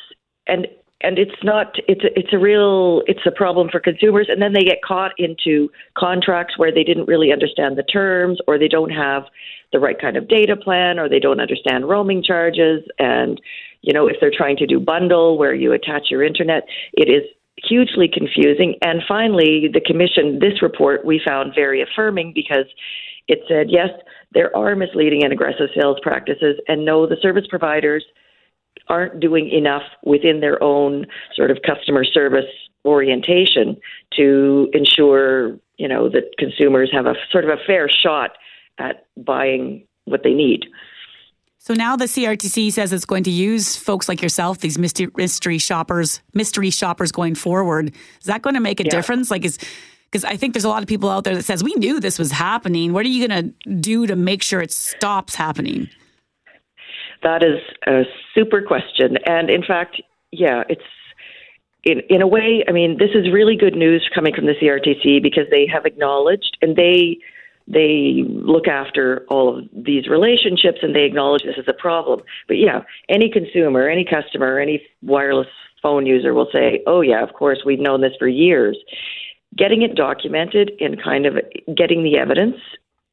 [0.47, 0.67] and
[1.03, 4.29] and it's not it's a, it's a real it's a problem for consumers.
[4.31, 8.59] And then they get caught into contracts where they didn't really understand the terms or
[8.59, 9.25] they don't have
[9.73, 12.83] the right kind of data plan or they don't understand roaming charges.
[12.99, 13.41] And
[13.83, 17.23] you know if they're trying to do bundle where you attach your internet it is
[17.63, 18.77] hugely confusing.
[18.83, 22.67] And finally the commission this report we found very affirming because
[23.29, 23.91] it said yes
[24.33, 28.05] there are misleading and aggressive sales practices and no the service providers
[28.89, 32.45] aren't doing enough within their own sort of customer service
[32.85, 33.77] orientation
[34.17, 38.33] to ensure you know that consumers have a sort of a fair shot
[38.79, 40.67] at buying what they need.
[41.59, 46.21] So now the CRTC says it's going to use folks like yourself, these mystery shoppers,
[46.33, 47.93] mystery shoppers going forward.
[48.21, 48.91] Is that going to make a yeah.
[48.91, 49.33] difference?
[49.33, 49.59] Like, is
[50.05, 52.21] because I think there's a lot of people out there that says we knew this
[52.21, 52.93] was happening.
[52.93, 55.89] What are you going to do to make sure it stops happening?
[57.23, 58.03] That is a
[58.35, 59.17] super question.
[59.27, 60.01] And in fact,
[60.33, 60.83] yeah, it's
[61.85, 65.23] in in a way, I mean, this is really good news coming from the CRTC
[65.23, 67.19] because they have acknowledged and they
[67.69, 72.21] they look after all of these relationships and they acknowledge this is a problem.
[72.47, 75.49] But yeah, any consumer, any customer, any wireless
[75.83, 78.77] phone user will say, "Oh yeah, of course, we've known this for years."
[79.57, 81.35] Getting it documented and kind of
[81.75, 82.57] getting the evidence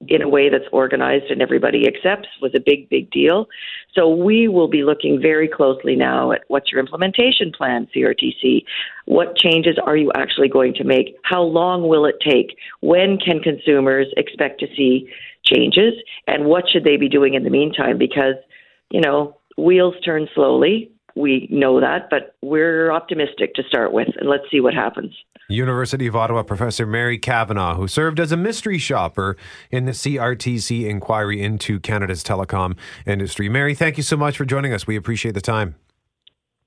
[0.07, 3.47] in a way that's organized and everybody accepts was a big, big deal.
[3.93, 8.63] So we will be looking very closely now at what's your implementation plan, CRTC?
[9.05, 11.15] What changes are you actually going to make?
[11.23, 12.55] How long will it take?
[12.81, 15.09] When can consumers expect to see
[15.45, 15.93] changes?
[16.27, 17.97] And what should they be doing in the meantime?
[17.97, 18.35] Because,
[18.89, 20.92] you know, wheels turn slowly.
[21.15, 25.13] We know that, but we're optimistic to start with, and let's see what happens.
[25.49, 29.38] University of Ottawa professor Mary Kavanagh, who served as a mystery shopper
[29.69, 33.49] in the CRTC inquiry into Canada's telecom industry.
[33.49, 34.88] Mary, thank you so much for joining us.
[34.88, 35.76] We appreciate the time.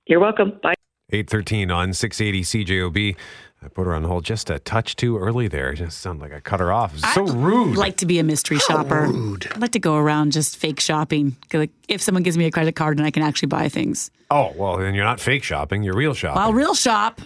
[0.06, 0.52] You're welcome.
[0.62, 0.74] Bye.
[1.10, 3.16] 813 on 680 CJOB.
[3.66, 5.72] I put her on hold just a touch too early there.
[5.72, 6.92] It just sounded like I cut her off.
[6.94, 7.70] It was so rude.
[7.72, 9.08] I'd like to be a mystery How shopper.
[9.08, 9.48] rude.
[9.52, 11.34] I'd like to go around just fake shopping.
[11.52, 14.12] Like if someone gives me a credit card and I can actually buy things.
[14.30, 16.40] Oh, well, then you're not fake shopping, you're real shopping.
[16.40, 17.20] Well, real shop.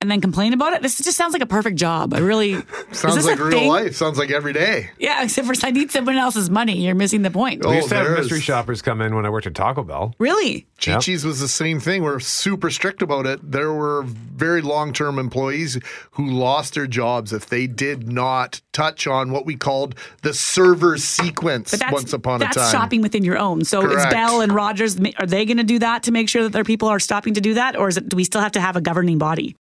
[0.00, 0.80] And then complain about it.
[0.82, 2.14] This just sounds like a perfect job.
[2.14, 3.68] I really is Sounds this like a real thing?
[3.68, 3.94] life.
[3.96, 4.90] Sounds like every day.
[4.98, 6.84] Yeah, except for I need someone else's money.
[6.86, 7.64] You're missing the point.
[7.66, 9.82] We used to oh, have mystery is- shoppers come in when I worked at Taco
[9.82, 10.14] Bell.
[10.18, 10.66] Really?
[10.82, 11.00] Chi Yep.
[11.02, 12.02] Chi's was the same thing.
[12.02, 13.40] We're super strict about it.
[13.52, 15.78] There were very long term employees
[16.12, 20.96] who lost their jobs if they did not touch on what we called the server
[20.96, 22.70] sequence But once upon a time.
[22.72, 23.64] shopping within your own.
[23.64, 26.52] So is Bell and Rogers are they going to do that to make sure that
[26.52, 28.60] their people are stopping to do that, or is it do we still have to
[28.62, 29.56] have a governing body?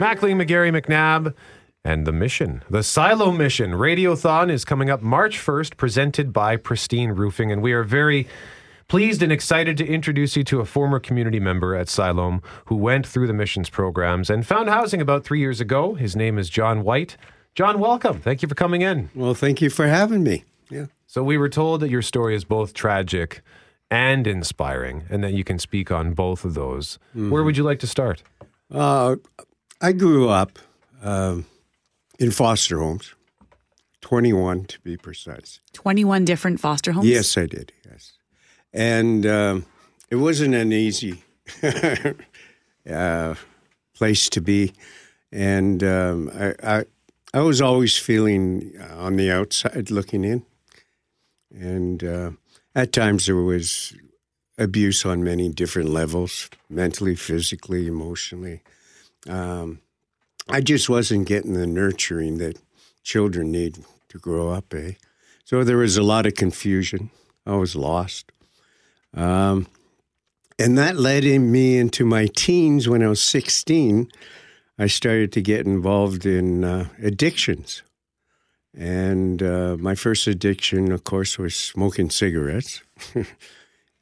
[0.00, 1.34] Mackling, McGarry, McNabb,
[1.84, 2.62] and the mission.
[2.70, 7.52] The Siloam Mission Radiothon is coming up March 1st, presented by Pristine Roofing.
[7.52, 8.26] And we are very
[8.88, 13.06] pleased and excited to introduce you to a former community member at Siloam who went
[13.06, 15.92] through the missions programs and found housing about three years ago.
[15.92, 17.18] His name is John White.
[17.54, 18.22] John, welcome.
[18.22, 19.10] Thank you for coming in.
[19.14, 20.44] Well, thank you for having me.
[20.70, 20.86] Yeah.
[21.06, 23.42] So, we were told that your story is both tragic
[23.90, 26.98] and inspiring, and that you can speak on both of those.
[27.12, 28.22] Where would you like to start?
[28.70, 29.16] Uh,
[29.80, 30.58] I grew up
[31.02, 31.46] um,
[32.18, 33.14] in foster homes,
[34.02, 35.60] 21 to be precise.
[35.72, 37.06] Twenty one different foster homes.
[37.06, 37.72] Yes, I did.
[37.88, 38.12] Yes.
[38.72, 39.66] And um,
[40.10, 41.22] it wasn't an easy
[42.90, 43.34] uh,
[43.94, 44.72] place to be.
[45.32, 46.84] And um, I, I,
[47.32, 50.44] I was always feeling uh, on the outside looking in.
[51.52, 52.30] And uh,
[52.74, 53.94] at times there was
[54.58, 58.62] abuse on many different levels mentally, physically, emotionally.
[59.28, 59.80] Um,
[60.48, 62.58] I just wasn't getting the nurturing that
[63.02, 63.78] children need
[64.08, 64.92] to grow up, eh?
[65.44, 67.10] So there was a lot of confusion.
[67.46, 68.32] I was lost.
[69.14, 69.66] Um,
[70.58, 74.10] and that led in me into my teens when I was 16.
[74.78, 77.82] I started to get involved in uh, addictions.
[78.76, 82.82] And uh, my first addiction, of course, was smoking cigarettes.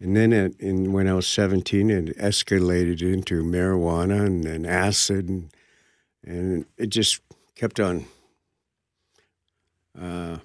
[0.01, 5.29] and then it, in, when I was 17, it escalated into marijuana and then acid.
[5.29, 5.51] And,
[6.25, 7.21] and it just
[7.57, 8.05] kept on.
[10.01, 10.39] Uh,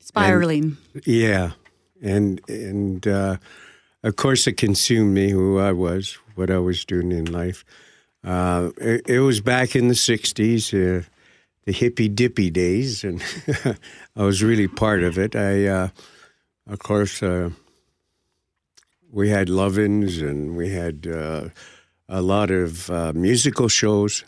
[0.00, 0.76] Spiraling.
[1.06, 1.52] yeah,
[2.02, 3.36] and and uh,
[4.02, 7.64] of course it consumed me, who I was, what I was doing in life.
[8.24, 11.04] Uh, it, it was back in the '60s, uh,
[11.64, 13.22] the hippy dippy days, and
[14.16, 15.36] I was really part of it.
[15.36, 15.88] I, uh,
[16.66, 17.50] of course, uh,
[19.12, 21.50] we had love-ins, and we had uh,
[22.08, 24.24] a lot of uh, musical shows,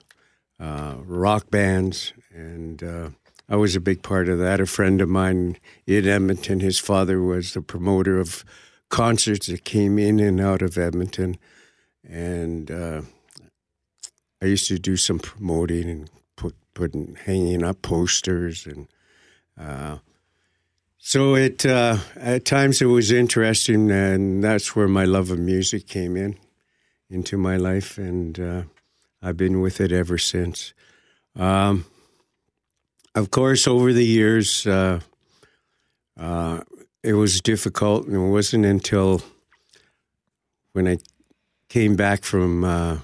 [0.60, 3.08] uh, rock bands, and uh,
[3.48, 4.60] I was a big part of that.
[4.60, 8.44] A friend of mine in Edmonton, his father was the promoter of
[8.90, 11.38] concerts that came in and out of Edmonton,
[12.06, 13.00] and uh,
[14.42, 18.86] I used to do some promoting and put putting hanging up posters and.
[21.06, 25.86] So it uh, at times it was interesting, and that's where my love of music
[25.86, 26.38] came in
[27.10, 28.62] into my life, and uh,
[29.20, 30.72] I've been with it ever since.
[31.36, 31.84] Um,
[33.14, 35.00] of course, over the years, uh,
[36.18, 36.60] uh,
[37.02, 39.20] it was difficult, and it wasn't until
[40.72, 40.96] when I
[41.68, 42.64] came back from.
[42.64, 42.96] Uh,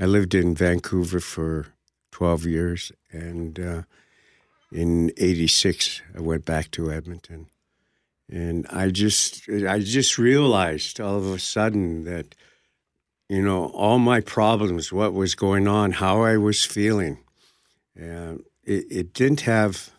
[0.00, 1.66] I lived in Vancouver for
[2.10, 3.82] twelve years, and uh,
[4.70, 7.46] in '86, I went back to Edmonton,
[8.30, 12.34] and I just, I just realized all of a sudden that,
[13.28, 17.18] you know, all my problems, what was going on, how I was feeling,
[17.98, 19.90] uh, it, it didn't have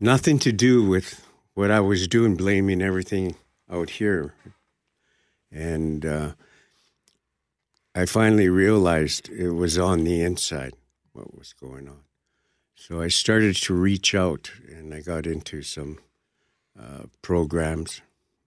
[0.00, 3.36] nothing to do with what I was doing, blaming everything
[3.70, 4.34] out here,
[5.50, 6.32] and uh,
[7.94, 10.74] I finally realized it was on the inside
[11.12, 12.05] what was going on.
[12.78, 15.98] So I started to reach out, and I got into some
[16.78, 18.02] uh, programs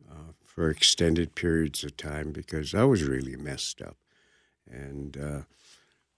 [0.10, 3.98] uh, for extended periods of time because I was really messed up,
[4.70, 5.42] and uh,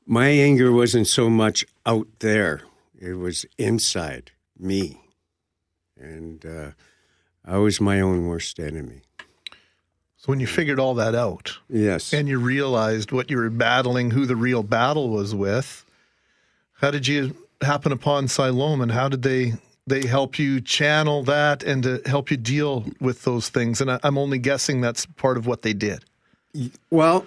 [0.06, 2.64] my anger wasn't so much out there;
[3.00, 5.00] it was inside me,
[5.98, 6.72] and uh,
[7.46, 9.02] I was my own worst enemy.
[10.18, 14.12] So when you figured all that out, Yes, and you realized what you were battling,
[14.12, 15.86] who the real battle was with,
[16.74, 19.54] how did you happen upon Siloam, and how did they
[19.88, 23.82] they help you channel that and to help you deal with those things?
[23.82, 26.06] And I, I'm only guessing that's part of what they did.
[26.90, 27.26] Well,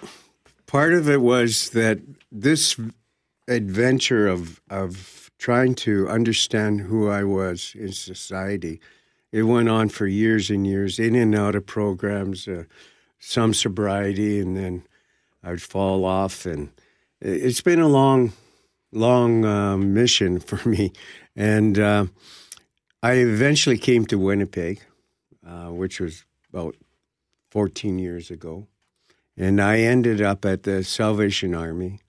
[0.67, 1.99] part of it was that
[2.31, 2.77] this
[3.49, 8.81] adventure of of trying to understand who I was in society,
[9.33, 12.65] it went on for years and years, in and out of programs, uh,
[13.19, 14.85] some sobriety, and then
[15.43, 16.71] I'd fall off, and
[17.21, 18.33] it- it's been a long,
[18.95, 20.93] long uh, mission for me,
[21.37, 22.07] and uh,
[23.03, 24.81] I eventually came to Winnipeg,
[25.47, 26.77] uh, which was about
[27.51, 28.67] 14 years ago.
[29.37, 32.01] And I ended up at the Salvation Army.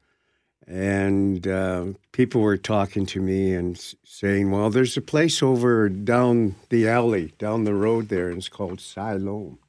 [0.68, 6.56] And uh, people were talking to me and saying, Well, there's a place over down
[6.70, 9.60] the alley, down the road there, and it's called Siloam.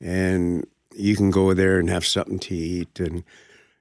[0.00, 0.66] And
[0.96, 3.22] you can go there and have something to eat, and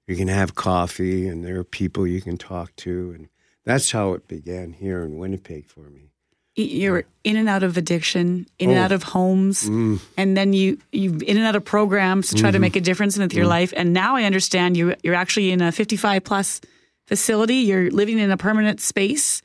[0.07, 3.11] you can have coffee, and there are people you can talk to.
[3.15, 3.27] And
[3.65, 6.11] that's how it began here in Winnipeg for me.
[6.57, 8.83] You're in and out of addiction, in and Oh.
[8.83, 9.99] out of homes, Mm.
[10.15, 12.61] and then you you in and out of programs to try to Mhm.
[12.61, 13.49] make a difference with your Mm.
[13.49, 13.73] life.
[13.75, 16.61] And now I understand you you're actually in a 55 plus
[17.07, 17.55] facility.
[17.57, 19.41] You're living in a permanent space.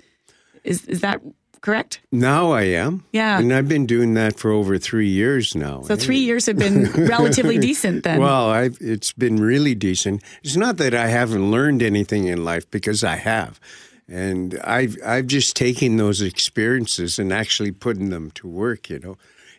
[0.63, 1.21] Is is that
[1.61, 2.01] correct?
[2.11, 3.05] Now I am.
[3.13, 3.39] Yeah.
[3.39, 5.83] And I've been doing that for over three years now.
[5.83, 8.21] So three years have been relatively decent then.
[8.21, 10.23] Well, I've, it's been really decent.
[10.43, 13.61] It's not that I haven't learned anything in life because I have.
[14.09, 19.17] And I've, I've just taken those experiences and actually putting them to work, you know,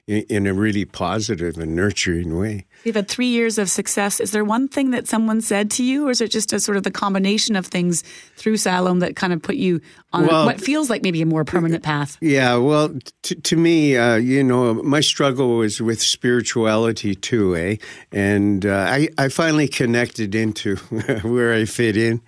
[0.07, 2.65] in, in a really positive and nurturing way.
[2.83, 4.19] You've had three years of success.
[4.19, 6.77] Is there one thing that someone said to you, or is it just a sort
[6.77, 8.03] of the combination of things
[8.35, 9.79] through Siloam that kind of put you
[10.13, 12.17] on Well- what feels like maybe a more permanent path?
[12.21, 17.75] Yeah, well, t- to me, uh, you know, my struggle was with spirituality too, eh?
[18.11, 20.75] And uh, I, I finally connected into
[21.21, 22.21] where I fit in,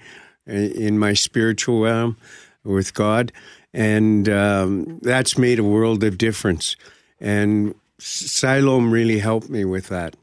[0.45, 2.17] in my spiritual realm
[2.63, 3.31] with God.
[3.73, 6.75] And um, that's made a world of difference.
[7.23, 10.15] And Siloam really helped me with that.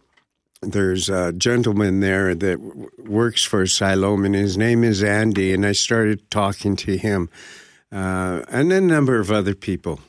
[0.61, 2.61] There's a gentleman there that
[2.99, 5.55] works for Siloam, and his name is Andy.
[5.55, 7.31] And I started talking to him,
[7.91, 10.01] uh, and a number of other people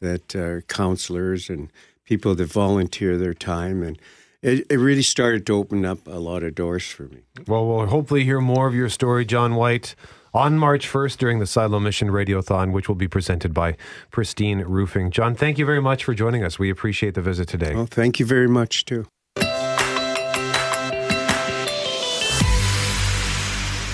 [0.00, 1.70] that are counselors and
[2.04, 3.82] people that volunteer their time.
[3.82, 3.98] And
[4.40, 7.18] it, it really started to open up a lot of doors for me.
[7.46, 9.94] Well, we'll hopefully hear more of your story, John White,
[10.32, 13.76] on March 1st during the Siloam Mission Radiothon, which will be presented by
[14.10, 15.10] Pristine Roofing.
[15.10, 16.58] John, thank you very much for joining us.
[16.58, 17.74] We appreciate the visit today.
[17.74, 19.06] Well, thank you very much, too.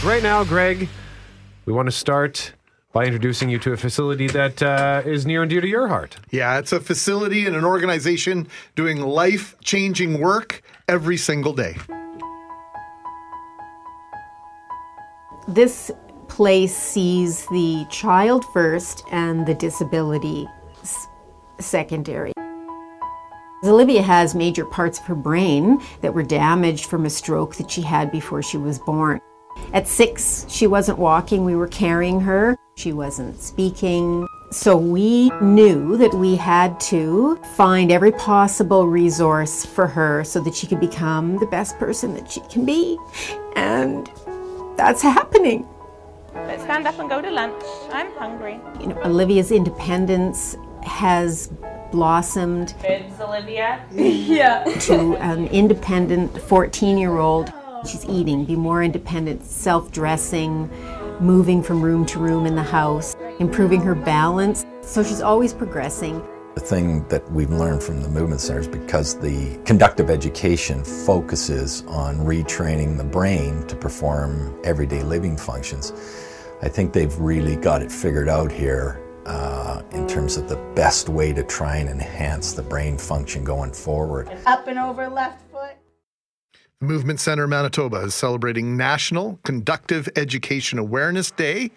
[0.04, 0.88] Right now, Greg,
[1.64, 2.52] we want to start
[2.92, 6.16] by introducing you to a facility that uh, is near and dear to your heart.
[6.30, 11.76] Yeah, it's a facility and an organization doing life changing work every single day.
[15.48, 15.90] This
[16.36, 20.46] place sees the child first and the disability
[21.58, 22.34] secondary.
[23.64, 27.80] Olivia has major parts of her brain that were damaged from a stroke that she
[27.80, 29.18] had before she was born.
[29.72, 32.58] At six, she wasn't walking, we were carrying her.
[32.74, 34.28] She wasn't speaking.
[34.50, 40.54] So we knew that we had to find every possible resource for her so that
[40.54, 42.98] she could become the best person that she can be.
[43.54, 44.10] And
[44.76, 45.66] that's happening.
[46.46, 47.62] Let's stand up and go to lunch.
[47.90, 48.60] I'm hungry.
[48.80, 51.50] You know, Olivia's independence has
[51.90, 53.84] blossomed Kids, Olivia.
[53.92, 54.64] yeah.
[54.64, 57.52] to an independent 14 year old.
[57.86, 60.70] She's eating, be more independent, self dressing,
[61.20, 64.66] moving from room to room in the house, improving her balance.
[64.82, 66.22] So she's always progressing.
[66.54, 72.16] The thing that we've learned from the movement centers because the conductive education focuses on
[72.16, 75.92] retraining the brain to perform everyday living functions.
[76.66, 81.08] I think they've really got it figured out here uh, in terms of the best
[81.08, 84.28] way to try and enhance the brain function going forward.
[84.46, 85.76] Up and over left foot.
[86.80, 91.70] The Movement Center Manitoba is celebrating National Conductive Education Awareness Day.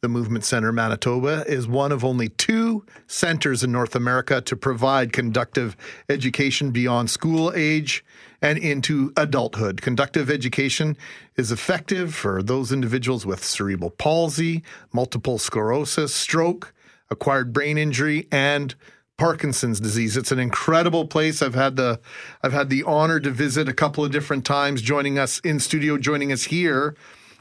[0.00, 5.12] The Movement Center Manitoba is one of only two centers in North America to provide
[5.12, 5.76] conductive
[6.08, 8.04] education beyond school age
[8.46, 9.82] and into adulthood.
[9.82, 10.96] Conductive education
[11.34, 16.72] is effective for those individuals with cerebral palsy, multiple sclerosis, stroke,
[17.10, 18.76] acquired brain injury, and
[19.18, 20.16] Parkinson's disease.
[20.16, 21.42] It's an incredible place.
[21.42, 21.98] I've had the
[22.40, 24.80] I've had the honor to visit a couple of different times.
[24.80, 26.94] Joining us in studio, joining us here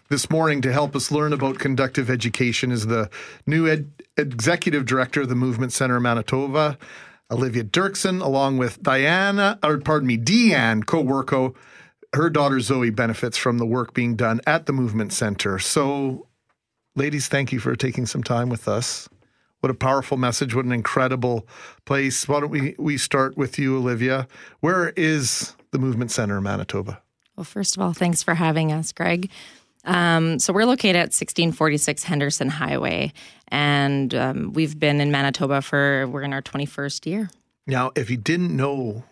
[0.09, 3.11] this morning to help us learn about conductive education is the
[3.45, 6.79] new ed- executive director of the Movement Center Manitoba,
[7.31, 11.55] Olivia Dirksen, along with Diana, or pardon me, Deanne Coworko.
[12.13, 15.59] Her daughter Zoe benefits from the work being done at the Movement Center.
[15.59, 16.27] So,
[16.95, 19.09] ladies, thank you for taking some time with us.
[19.59, 20.53] What a powerful message.
[20.53, 21.47] What an incredible
[21.85, 22.27] place.
[22.27, 24.27] Why don't we, we start with you, Olivia?
[24.59, 27.01] Where is the Movement Center in Manitoba?
[27.35, 29.29] Well, first of all, thanks for having us, Greg.
[29.85, 33.13] Um, so we're located at 1646 Henderson Highway,
[33.49, 37.29] and um, we've been in Manitoba for we're in our 21st year.
[37.67, 39.03] Now, if you didn't know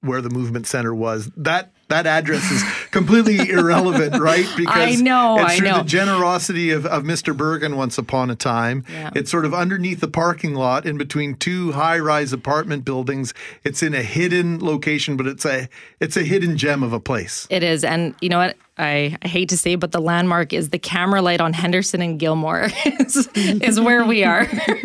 [0.00, 4.46] where the Movement Center was, that that address is completely irrelevant, right?
[4.56, 5.78] Because I know, it's I know.
[5.78, 7.36] the generosity of, of Mr.
[7.36, 8.84] Bergen once upon a time.
[8.90, 9.10] Yeah.
[9.14, 13.34] It's sort of underneath the parking lot in between two high-rise apartment buildings.
[13.64, 15.68] It's in a hidden location, but it's a
[16.00, 17.46] it's a hidden gem of a place.
[17.50, 17.84] It is.
[17.84, 18.56] And you know what?
[18.76, 22.18] I, I hate to say, but the landmark is the camera light on Henderson and
[22.18, 24.48] Gilmore is, is where we are.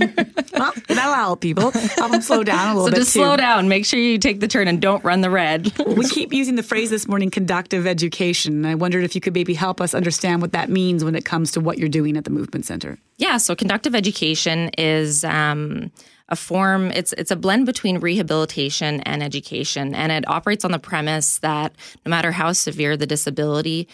[0.53, 1.71] well, that'll help people.
[1.71, 2.97] Help them slow down a little so bit.
[2.97, 3.19] just too.
[3.19, 3.67] slow down.
[3.67, 5.75] Make sure you take the turn and don't run the red.
[5.87, 8.53] we keep using the phrase this morning, conductive education.
[8.53, 11.25] And I wondered if you could maybe help us understand what that means when it
[11.25, 12.99] comes to what you're doing at the Movement Center.
[13.17, 15.91] Yeah, so conductive education is um,
[16.29, 16.91] a form.
[16.91, 21.75] It's it's a blend between rehabilitation and education, and it operates on the premise that
[22.05, 23.87] no matter how severe the disability,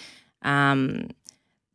[0.44, 1.10] um,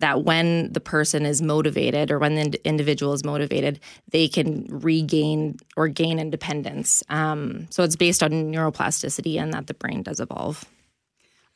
[0.00, 3.80] that when the person is motivated or when the ind- individual is motivated,
[4.10, 7.02] they can regain or gain independence.
[7.08, 10.64] Um, so it's based on neuroplasticity and that the brain does evolve.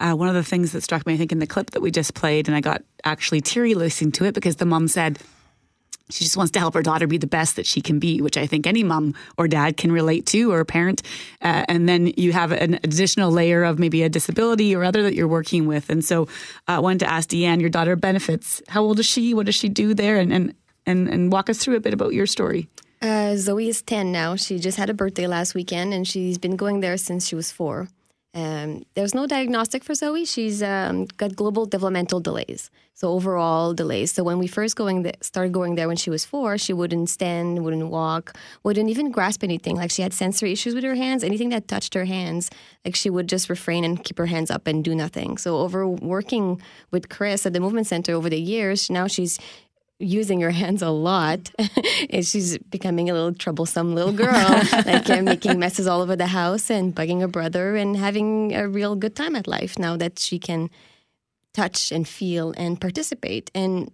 [0.00, 1.90] Uh, one of the things that struck me, I think, in the clip that we
[1.90, 5.18] just played, and I got actually teary listening to it because the mom said
[6.10, 8.36] she just wants to help her daughter be the best that she can be, which
[8.36, 11.02] I think any mom or dad can relate to or a parent.
[11.40, 15.14] Uh, and then you have an additional layer of maybe a disability or other that
[15.14, 15.88] you're working with.
[15.88, 16.24] And so
[16.68, 18.62] uh, I wanted to ask Deanne, your daughter benefits.
[18.68, 19.32] How old is she?
[19.32, 20.18] What does she do there?
[20.18, 22.68] And, and, and, and walk us through a bit about your story.
[23.00, 24.36] Uh, Zoe is 10 now.
[24.36, 27.50] She just had a birthday last weekend and she's been going there since she was
[27.50, 27.88] four.
[28.34, 30.24] Um, there's no diagnostic for Zoe.
[30.24, 34.10] She's um, got global developmental delays, so overall delays.
[34.10, 37.08] So when we first going th- started going there when she was four, she wouldn't
[37.08, 39.76] stand, wouldn't walk, wouldn't even grasp anything.
[39.76, 41.22] Like she had sensory issues with her hands.
[41.22, 42.50] Anything that touched her hands,
[42.84, 45.38] like she would just refrain and keep her hands up and do nothing.
[45.38, 46.60] So over working
[46.90, 49.38] with Chris at the Movement Center over the years, now she's
[49.98, 51.52] using her hands a lot
[52.10, 54.32] and she's becoming a little troublesome little girl
[54.86, 58.68] like uh, making messes all over the house and bugging her brother and having a
[58.68, 60.68] real good time at life now that she can
[61.52, 63.50] touch and feel and participate.
[63.54, 63.90] And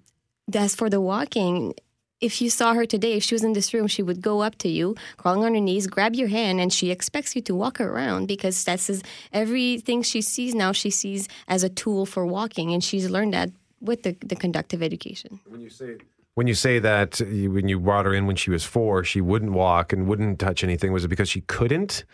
[0.52, 1.74] as for the walking
[2.20, 4.56] if you saw her today, if she was in this room, she would go up
[4.58, 7.78] to you, crawling on her knees, grab your hand, and she expects you to walk
[7.78, 8.90] her around because that's
[9.32, 13.50] everything she sees now, she sees as a tool for walking, and she's learned that
[13.80, 15.40] with the, the conductive education.
[15.48, 15.96] When you say
[16.34, 19.52] when you say that when you brought her in when she was four, she wouldn't
[19.52, 20.92] walk and wouldn't touch anything.
[20.92, 22.04] Was it because she couldn't?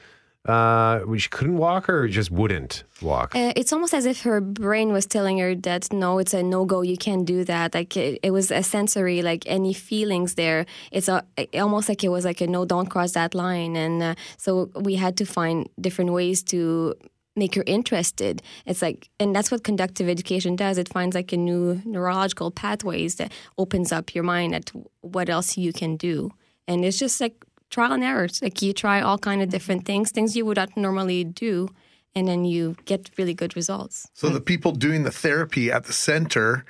[0.46, 3.34] Uh, she couldn't walk, or just wouldn't walk?
[3.34, 6.64] Uh, it's almost as if her brain was telling her that no, it's a no
[6.64, 6.82] go.
[6.82, 7.74] You can't do that.
[7.74, 10.64] Like it, it was a sensory, like any feelings there.
[10.92, 13.74] It's a almost like it was like a no, don't cross that line.
[13.74, 16.94] And uh, so we had to find different ways to
[17.36, 18.42] make her interested.
[18.64, 20.78] It's like, and that's what conductive education does.
[20.78, 24.72] It finds like a new neurological pathways that opens up your mind at
[25.02, 26.30] what else you can do.
[26.66, 28.40] And it's just like trial and errors.
[28.42, 29.86] Like you try all kind of different mm-hmm.
[29.86, 31.68] things, things you would not normally do,
[32.14, 34.08] and then you get really good results.
[34.14, 36.64] So the people doing the therapy at the center,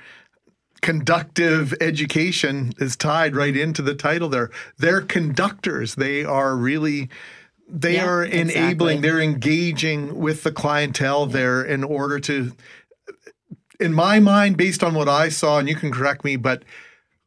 [0.82, 4.50] conductive education is tied right into the title there.
[4.78, 5.94] They're conductors.
[5.94, 7.08] They are really
[7.68, 8.96] they Yeah, are enabling, exactly.
[8.98, 12.52] they're engaging with the clientele there in order to
[13.78, 16.62] in my mind, based on what I saw, and you can correct me, but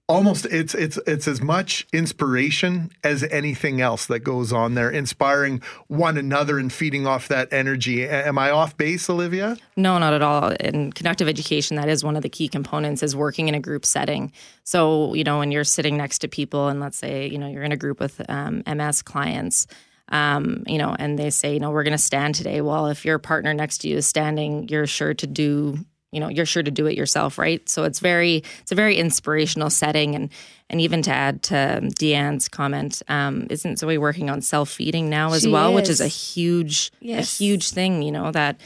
[0.08, 5.62] almost it's it's it's as much inspiration as anything else that goes on there, inspiring
[5.88, 8.08] one another and feeding off that energy.
[8.08, 9.58] Am I off base, Olivia?
[9.78, 10.50] No, not at all.
[10.60, 13.86] In conductive education, that is one of the key components is working in a group
[13.86, 14.32] setting.
[14.64, 17.64] So, you know, when you're sitting next to people and let's say, you know, you're
[17.64, 19.68] in a group with um, MS clients,
[20.10, 22.62] um, you know, and they say, you know, we're going to stand today.
[22.62, 25.78] Well, if your partner next to you is standing, you're sure to do,
[26.12, 27.68] you know, you're sure to do it yourself, right?
[27.70, 30.16] So it's very, it's a very inspirational setting.
[30.16, 30.30] And,
[30.70, 31.56] and even to add to
[32.00, 36.02] Deanne's comment, um, isn't Zoe working on self feeding now as She well, which is
[36.02, 37.40] a huge, Yes.
[37.40, 38.60] a huge thing, you know, that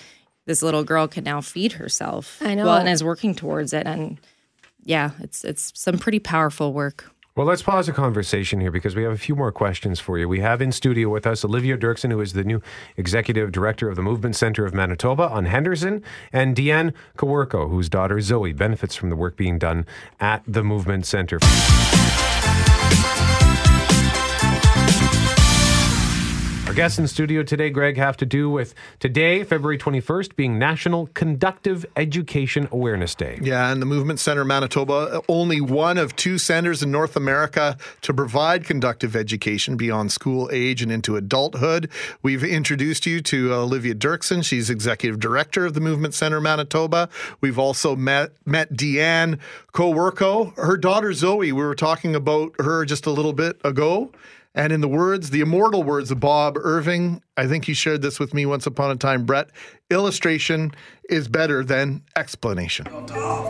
[0.45, 2.37] this little girl can now feed herself.
[2.41, 2.65] I know.
[2.65, 3.87] Well, and is working towards it.
[3.87, 4.17] And
[4.83, 7.09] yeah, it's it's some pretty powerful work.
[7.35, 10.29] Well, let's pause the conversation here because we have a few more questions for you.
[10.29, 12.61] We have in studio with us Olivia Dirksen, who is the new
[12.95, 18.21] executive director of the Movement Center of Manitoba on Henderson, and Deanne Kawerko, whose daughter
[18.21, 19.87] Zoe benefits from the work being done
[20.19, 21.39] at the Movement Center.
[26.73, 31.05] Our guests in studio today, Greg, have to do with today, February 21st, being National
[31.13, 33.37] Conductive Education Awareness Day.
[33.43, 38.11] Yeah, and the Movement Center Manitoba, only one of two centers in North America to
[38.11, 41.91] provide conductive education beyond school age and into adulthood.
[42.23, 44.43] We've introduced you to Olivia Dirksen.
[44.43, 47.07] She's executive director of the Movement Center Manitoba.
[47.39, 49.37] We've also met met Deanne
[49.73, 50.57] Coworko.
[50.57, 54.09] Her daughter Zoe, we were talking about her just a little bit ago.
[54.55, 58.19] And in the words, the immortal words of Bob Irving, I think you shared this
[58.19, 59.49] with me once upon a time, Brett,
[59.89, 60.71] illustration
[61.09, 62.85] is better than explanation.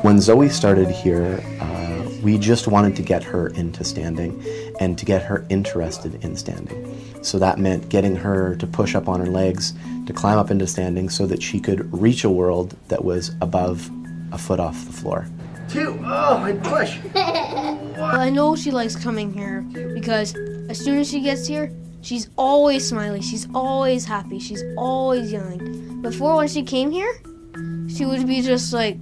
[0.02, 4.42] When Zoe started here, uh, we just wanted to get her into standing
[4.80, 6.98] and to get her interested in standing.
[7.22, 9.74] So that meant getting her to push up on her legs,
[10.08, 13.92] to climb up into standing so that she could reach a world that was above
[14.32, 15.28] a foot off the floor.
[15.68, 16.00] Two.
[16.06, 16.98] Oh, my push.
[17.14, 19.62] well, I know she likes coming here
[19.94, 20.34] because
[20.74, 21.72] as soon as she gets here,
[22.02, 23.22] she's always smiling.
[23.22, 24.40] She's always happy.
[24.40, 26.02] She's always yelling.
[26.02, 27.14] Before, when she came here,
[27.96, 28.98] she would be just like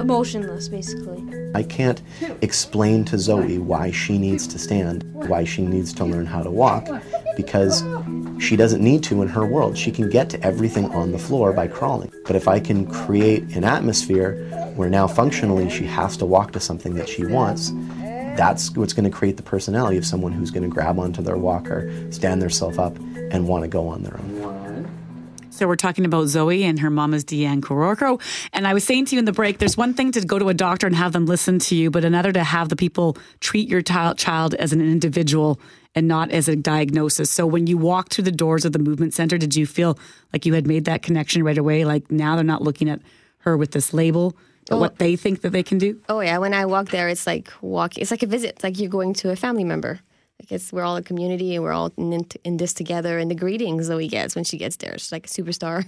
[0.00, 1.22] emotionless, basically.
[1.54, 2.00] I can't
[2.40, 6.50] explain to Zoe why she needs to stand, why she needs to learn how to
[6.50, 6.88] walk,
[7.36, 7.84] because
[8.42, 9.76] she doesn't need to in her world.
[9.76, 12.10] She can get to everything on the floor by crawling.
[12.24, 14.42] But if I can create an atmosphere
[14.74, 17.72] where now functionally she has to walk to something that she wants,
[18.40, 21.36] that's what's going to create the personality of someone who's going to grab onto their
[21.36, 22.96] walker, stand themselves up,
[23.30, 24.88] and want to go on their own.
[25.50, 28.18] So we're talking about Zoe and her mom is Deanne Kororko.
[28.54, 30.48] And I was saying to you in the break, there's one thing to go to
[30.48, 33.68] a doctor and have them listen to you, but another to have the people treat
[33.68, 35.60] your child as an individual
[35.94, 37.30] and not as a diagnosis.
[37.30, 39.98] So when you walked through the doors of the movement center, did you feel
[40.32, 41.84] like you had made that connection right away?
[41.84, 43.02] Like now they're not looking at
[43.40, 44.34] her with this label,
[44.70, 44.80] but Oh.
[44.80, 46.00] what they think that they can do?
[46.08, 47.98] Oh yeah, when I walk there, it's like walk.
[47.98, 48.50] It's like a visit.
[48.54, 50.00] It's like you're going to a family member.
[50.40, 53.18] Like it's we're all a community and we're all in, in this together.
[53.18, 55.84] And the greetings Zoe gets when she gets there, she's like a superstar.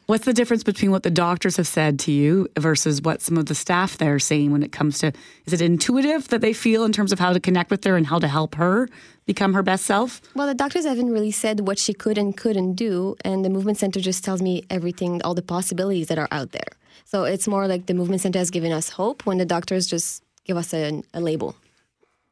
[0.06, 3.46] What's the difference between what the doctors have said to you versus what some of
[3.46, 5.12] the staff there are saying when it comes to
[5.44, 8.06] is it intuitive that they feel in terms of how to connect with her and
[8.06, 8.88] how to help her
[9.26, 10.22] become her best self?
[10.34, 13.76] well, the doctors haven't really said what she could and couldn't do, and the movement
[13.76, 16.70] center just tells me everything, all the possibilities that are out there.
[17.16, 20.22] So it's more like the movement center has given us hope when the doctors just
[20.44, 21.56] give us a, a label.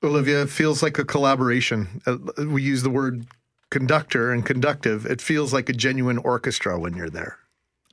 [0.02, 2.02] Olivia, it feels like a collaboration.
[2.06, 2.18] Uh,
[2.48, 3.24] we use the word
[3.70, 5.06] conductor and conductive.
[5.06, 7.38] It feels like a genuine orchestra when you're there.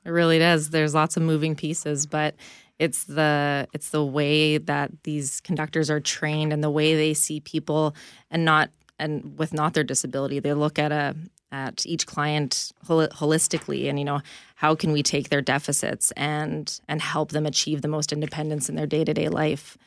[0.04, 0.72] It really does.
[0.72, 2.36] There's lots of moving pieces, but
[2.78, 7.40] it's the it's the way that these conductors are trained and the way they see
[7.40, 7.96] people
[8.30, 8.70] and not
[9.00, 10.40] and with not their disability.
[10.40, 11.16] They look at a
[11.52, 14.22] at each client hol- holistically and you know
[14.56, 18.76] how can we take their deficits and and help them achieve the most independence in
[18.76, 19.78] their day-to-day life.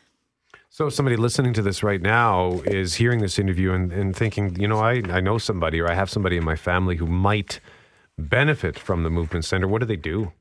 [0.70, 4.66] So somebody listening to this right now is hearing this interview and, and thinking, you
[4.66, 7.60] know, I, I know somebody or I have somebody in my family who might
[8.18, 9.68] benefit from the movement center.
[9.68, 10.32] What do they do?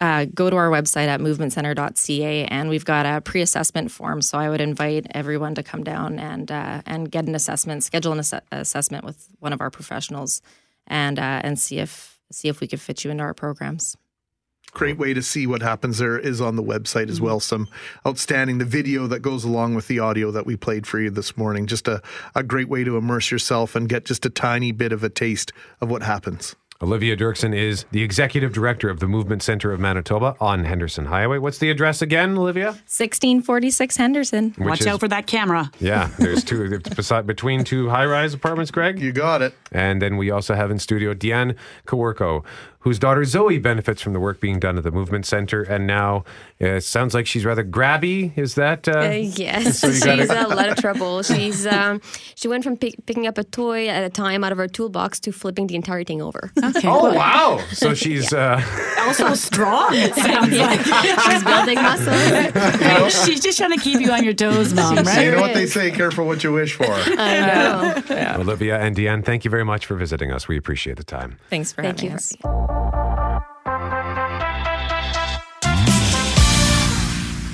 [0.00, 4.48] Uh, go to our website at movementcenter.ca and we've got a pre-assessment form so i
[4.48, 8.34] would invite everyone to come down and uh, and get an assessment schedule an ass-
[8.52, 10.42] assessment with one of our professionals
[10.86, 13.96] and uh, and see if see if we could fit you into our programs
[14.74, 17.38] Great way to see what happens there is on the website as well.
[17.38, 17.68] Some
[18.04, 21.36] outstanding, the video that goes along with the audio that we played for you this
[21.36, 21.68] morning.
[21.68, 22.02] Just a,
[22.34, 25.52] a great way to immerse yourself and get just a tiny bit of a taste
[25.80, 26.56] of what happens.
[26.82, 31.38] Olivia Dirksen is the executive director of the Movement Center of Manitoba on Henderson Highway.
[31.38, 32.66] What's the address again, Olivia?
[32.72, 35.70] 1646 henderson Which Watch is- out for that camera.
[35.78, 39.00] Yeah, there's two it's beside between two high-rise apartments, Greg.
[39.00, 39.54] You got it.
[39.72, 41.56] And then we also have in studio Deanne
[41.86, 42.44] Kawarko,
[42.84, 46.24] whose daughter Zoe benefits from the work being done at the Movement Center, and now
[46.62, 48.36] uh, it sounds like she's rather grabby.
[48.38, 48.86] Is that?
[48.88, 51.22] Uh, Uh, yes, so you she's gotta- a lot of trouble.
[51.34, 52.00] She's um,
[52.36, 55.18] she went from pick, picking up a toy at a time out of her toolbox
[55.20, 56.52] to flipping the entire thing over.
[56.62, 56.86] Okay.
[56.88, 57.60] Oh wow!
[57.72, 58.60] So she's uh,
[59.06, 60.80] Also strong, it sounds like.
[61.24, 63.08] She's building muscle.
[63.26, 65.24] She's just trying to keep you on your toes, mom, right?
[65.24, 66.84] You know what they say, careful what you wish for.
[66.88, 68.40] I know.
[68.40, 69.24] Olivia and Deanne.
[69.24, 70.46] Thank you very much for visiting us.
[70.48, 71.38] We appreciate the time.
[71.50, 72.16] thanks for Thank having you.
[72.16, 72.73] us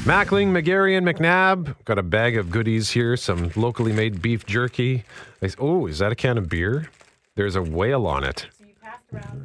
[0.05, 3.17] Mackling, McGarry, and McNabb got a bag of goodies here.
[3.17, 5.05] Some locally made beef jerky.
[5.43, 6.89] I- Oh, is that a can of beer?
[7.37, 8.47] There's a whale on it.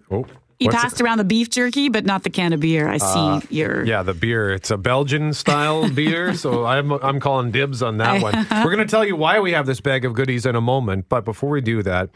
[0.10, 0.26] Oh,
[0.60, 1.04] You what's passed it?
[1.04, 2.88] around the beef jerky, but not the can of beer.
[2.88, 3.84] I see Uh, your.
[3.84, 4.52] Yeah, the beer.
[4.52, 8.34] It's a Belgian style beer, so I'm I'm calling dibs on that one.
[8.64, 11.08] We're going to tell you why we have this bag of goodies in a moment,
[11.10, 12.10] but before we do that,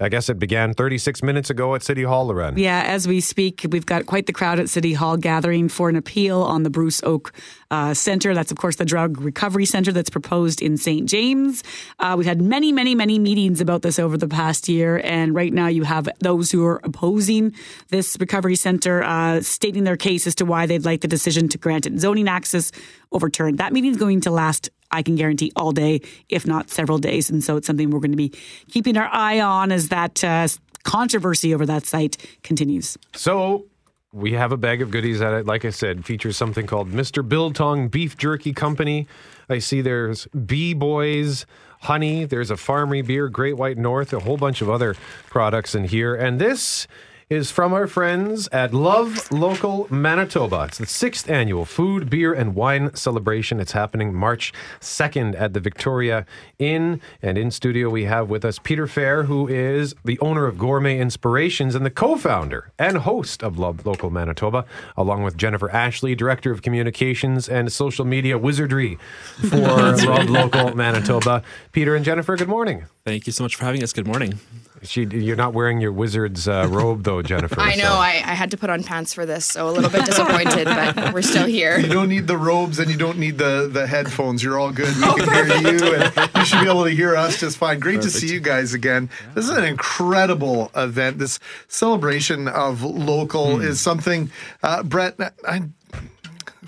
[0.00, 2.56] I guess it began 36 minutes ago at City Hall, Loren.
[2.56, 5.96] Yeah, as we speak, we've got quite the crowd at City Hall gathering for an
[5.96, 7.30] appeal on the Bruce Oake
[7.70, 8.32] uh, Center.
[8.32, 11.06] That's, of course, the drug recovery center that's proposed in St.
[11.06, 11.62] James.
[11.98, 15.02] Uh, we've had many, many, many meetings about this over the past year.
[15.04, 17.54] And right now, you have those who are opposing
[17.88, 21.58] this recovery center uh, stating their case as to why they'd like the decision to
[21.58, 22.72] grant it zoning access
[23.12, 23.58] overturned.
[23.58, 27.30] That meeting is going to last I can guarantee all day, if not several days.
[27.30, 28.32] And so it's something we're going to be
[28.68, 30.48] keeping our eye on as that uh,
[30.84, 32.96] controversy over that site continues.
[33.14, 33.66] So
[34.12, 37.26] we have a bag of goodies that, it, like I said, features something called Mr.
[37.26, 39.06] Biltong Beef Jerky Company.
[39.48, 41.46] I see there's B Boys,
[41.82, 42.24] honey.
[42.24, 44.96] There's a Farmery beer, Great White North, a whole bunch of other
[45.28, 46.14] products in here.
[46.14, 46.88] And this
[47.30, 50.64] is from our friends at Love Local Manitoba.
[50.64, 53.60] It's the sixth annual food, beer, and wine celebration.
[53.60, 56.26] It's happening March 2nd at the Victoria
[56.58, 57.00] Inn.
[57.22, 60.98] And in studio, we have with us Peter Fair, who is the owner of Gourmet
[60.98, 64.64] Inspirations and the co founder and host of Love Local Manitoba,
[64.96, 68.98] along with Jennifer Ashley, Director of Communications and Social Media Wizardry
[69.48, 71.44] for Love Local Manitoba.
[71.70, 72.86] Peter and Jennifer, good morning.
[73.04, 73.92] Thank you so much for having us.
[73.92, 74.40] Good morning.
[74.82, 77.60] She, you're not wearing your wizard's uh, robe, though, Jennifer.
[77.60, 77.84] I know.
[77.84, 80.64] so- I, I had to put on pants for this, so a little bit disappointed,
[80.64, 81.78] but we're still here.
[81.78, 84.42] You don't need the robes and you don't need the, the headphones.
[84.42, 84.94] You're all good.
[84.96, 87.78] We can hear you, and you should be able to hear us just fine.
[87.78, 89.10] Great to see you guys again.
[89.34, 91.18] This is an incredible event.
[91.18, 94.30] This celebration of local is something,
[94.62, 95.16] uh, Brett.
[95.46, 95.62] I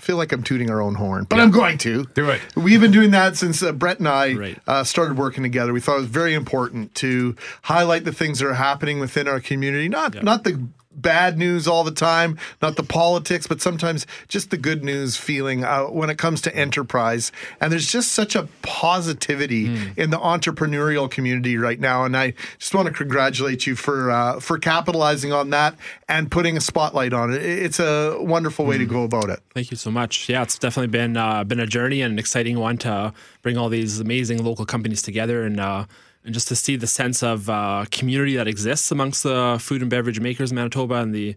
[0.03, 2.41] feel like I'm tooting our own horn, but I'm going to do it.
[2.55, 4.33] We've been doing that since uh, Brett and I
[4.67, 5.71] uh, started working together.
[5.73, 9.39] We thought it was very important to highlight the things that are happening within our
[9.39, 14.51] community, not not the bad news all the time, not the politics, but sometimes just
[14.51, 17.31] the good news feeling uh, when it comes to enterprise.
[17.59, 19.65] And there's just such a positivity
[19.97, 22.05] in the entrepreneurial community right now.
[22.05, 25.75] And I just want to congratulate you for uh, for capitalizing on that
[26.07, 27.41] and putting a spotlight on it.
[27.41, 29.39] It's a wonderful way to go about it.
[29.53, 30.29] Thank you so much.
[30.29, 33.69] Yeah, it's definitely been uh, been a journey and an exciting one to bring all
[33.69, 35.85] these amazing local companies together and uh,
[36.25, 39.89] and just to see the sense of uh, community that exists amongst the food and
[39.89, 41.35] beverage makers in Manitoba and the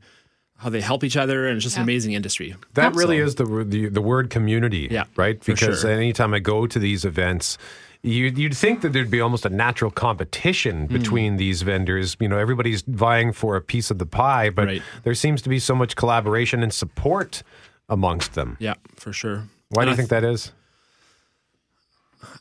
[0.59, 2.55] how they help each other and it's just an amazing industry.
[2.74, 5.39] That really So- is the, the the word community, Yeah, right?
[5.45, 5.91] Because sure.
[5.91, 7.59] anytime I go to these events,
[8.03, 12.16] you'd, you'd think that there'd be almost a natural competition between these vendors.
[12.20, 15.59] You know, everybody's vying for a piece of the pie, but there seems to be
[15.59, 17.43] so much collaboration and support
[17.91, 18.57] amongst them.
[18.59, 19.45] Yeah, for sure.
[19.68, 20.53] Why do you I think that is?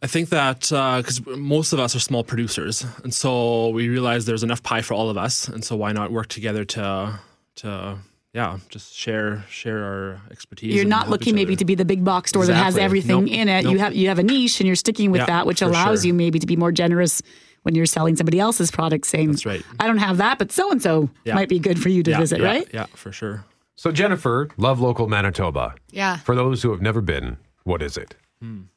[0.01, 4.25] I think that uh, because most of us are small producers, and so we realize
[4.25, 7.19] there's enough pie for all of us, and so why not work together to
[7.57, 7.97] to
[8.33, 10.75] yeah just share share our expertise.
[10.75, 13.33] You're not looking maybe to be the big box store that has everything Nope.
[13.33, 13.65] in it.
[13.65, 16.07] You have you have a niche and you're sticking with Yeah, that, which allows sure.
[16.07, 17.21] you maybe to be more generous
[17.63, 19.63] when you're selling somebody else's product, saying, That's right.
[19.79, 22.19] I don't have that, but so and so might be good for you to Yeah,
[22.19, 22.67] visit, yeah, right?
[22.71, 23.43] Yeah, for sure.
[23.75, 25.73] So, Jennifer, love local Manitoba.
[25.89, 26.17] Yeah.
[26.17, 28.13] For those who have never been, what is it?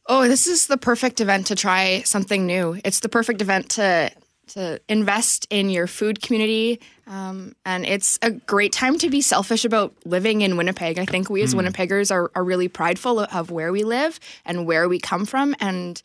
[0.06, 2.80] Oh, this is the perfect event to try something new.
[2.84, 4.10] It's the perfect event to
[4.48, 9.66] to invest in your food community, um, and it's a great time to be selfish
[9.66, 10.98] about living in Winnipeg.
[10.98, 11.58] I think we as Mm.
[11.60, 16.02] Winnipeggers are are really prideful of where we live and where we come from, and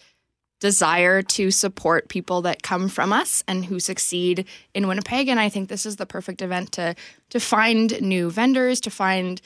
[0.60, 5.28] desire to support people that come from us and who succeed in Winnipeg.
[5.28, 6.96] And I think this is the perfect event to
[7.30, 9.42] to find new vendors, to find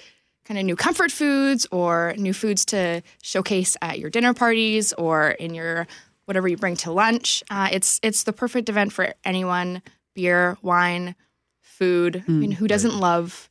[0.47, 5.29] kind of new comfort foods or new foods to showcase at your dinner parties or
[5.31, 5.87] in your
[6.25, 7.43] whatever you bring to lunch.
[7.49, 9.81] Uh, it's it's the perfect event for anyone.
[10.15, 11.15] Beer, wine,
[11.61, 12.23] food.
[12.27, 13.49] I mean, who doesn't love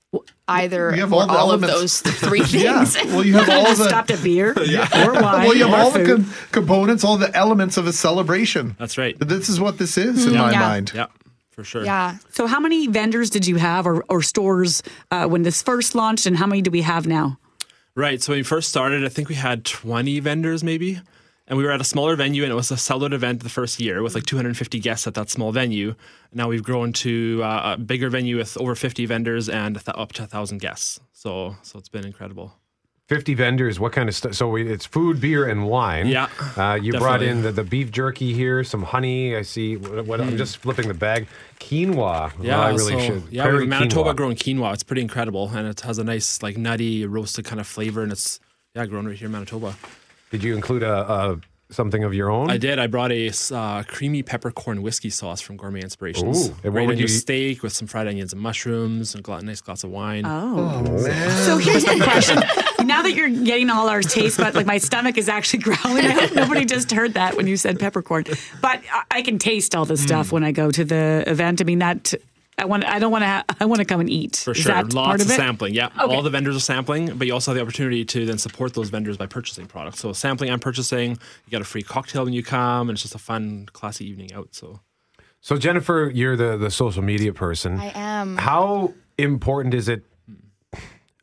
[0.48, 2.84] either You have or all the all of those three Yeah.
[2.84, 3.12] things?
[3.12, 4.88] Well, you have all the stopped at beer Yeah.
[5.06, 7.92] or wine well, you have or all the com- components, all the elements of a
[7.92, 8.74] celebration.
[8.78, 9.16] That's right.
[9.18, 10.38] This is what this is in Mhm.
[10.38, 10.60] my Yeah.
[10.60, 10.92] mind.
[10.94, 11.06] Yeah,
[11.56, 11.84] for sure.
[11.84, 12.18] Yeah.
[12.30, 16.26] So, how many vendors did you have or, or stores uh, when this first launched,
[16.26, 17.38] and how many do we have now?
[17.96, 18.22] Right.
[18.22, 21.00] So when we first started, I think we had 20 vendors maybe.
[21.48, 23.80] And we were at a smaller venue, and it was a sellout event the first
[23.80, 25.94] year with like 250 guests at that small venue.
[26.32, 30.12] Now we've grown to uh, a bigger venue with over 50 vendors and th- up
[30.14, 31.00] to 1,000 guests.
[31.12, 32.52] So, so it's been incredible.
[33.08, 34.34] 50 vendors, what kind of stuff?
[34.34, 36.08] So we, it's food, beer, and wine.
[36.08, 39.36] Yeah, Uh, you brought in the, the beef jerky here, some honey.
[39.36, 39.76] I see.
[39.76, 40.38] What, what, I'm Mm.
[40.38, 41.28] just flipping the bag.
[41.60, 42.32] Quinoa.
[42.42, 43.22] Yeah, Well, I really so, should.
[43.30, 44.16] Yeah, we Manitoba quinoa.
[44.16, 44.74] grown quinoa.
[44.74, 48.10] It's pretty incredible, and it has a nice, like, nutty, roasted kind of flavor, and
[48.10, 48.40] it's
[48.74, 49.76] yeah, grown right here in Manitoba.
[50.32, 51.40] Did you include a, a
[51.70, 52.50] something of your own?
[52.50, 52.78] I did.
[52.80, 56.48] I brought a uh, creamy peppercorn whiskey sauce from Gourmet Inspirations.
[56.48, 59.20] Ooh, and what right would on your steak with some fried onions and mushrooms, and
[59.20, 60.24] a gla- nice glass of wine.
[60.26, 61.44] Oh, man.
[61.44, 62.38] So here's the question.
[63.06, 66.04] now that you're getting all our taste buds, like my stomach is actually growling.
[66.04, 68.24] I hope nobody just heard that when you said peppercorn.
[68.60, 70.32] But I, I can taste all the stuff mm.
[70.32, 71.60] when I go to the event.
[71.60, 72.14] I mean, that
[72.58, 72.84] I want.
[72.84, 73.26] I don't want to.
[73.28, 74.36] Ha- I want to come and eat.
[74.36, 74.72] For Is sure.
[74.72, 75.36] that Lots part of, of it?
[75.36, 75.74] sampling.
[75.74, 75.86] Yeah.
[75.86, 76.14] Okay.
[76.14, 78.88] All the vendors are sampling, but you also have the opportunity to then support those
[78.88, 80.00] vendors by purchasing products.
[80.00, 83.14] So sampling and purchasing, you get a free cocktail when you come, and it's just
[83.14, 84.48] a fun, classy evening out.
[84.54, 84.80] So
[85.40, 87.78] So Jennifer, you're the the social media person.
[87.78, 88.36] I am.
[88.36, 90.02] How important is it?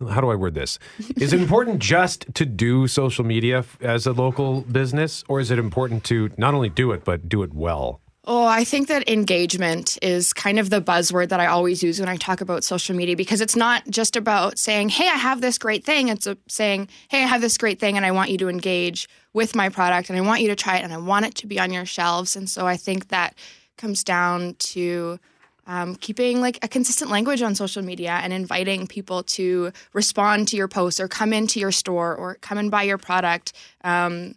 [0.09, 0.79] How do I word this?
[1.17, 5.59] Is it important just to do social media as a local business, or is it
[5.59, 8.01] important to not only do it but do it well?
[8.25, 12.07] Oh, I think that engagement is kind of the buzzword that I always use when
[12.07, 15.57] I talk about social media because it's not just about saying, hey, I have this
[15.57, 16.07] great thing.
[16.07, 19.55] It's saying, hey, I have this great thing and I want you to engage with
[19.55, 21.59] my product and I want you to try it and I want it to be
[21.59, 22.37] on your shelves.
[22.37, 23.35] And so I think that
[23.77, 25.19] comes down to
[25.67, 30.57] um, keeping like a consistent language on social media and inviting people to respond to
[30.57, 33.53] your posts or come into your store or come and buy your product.
[33.83, 34.35] Um,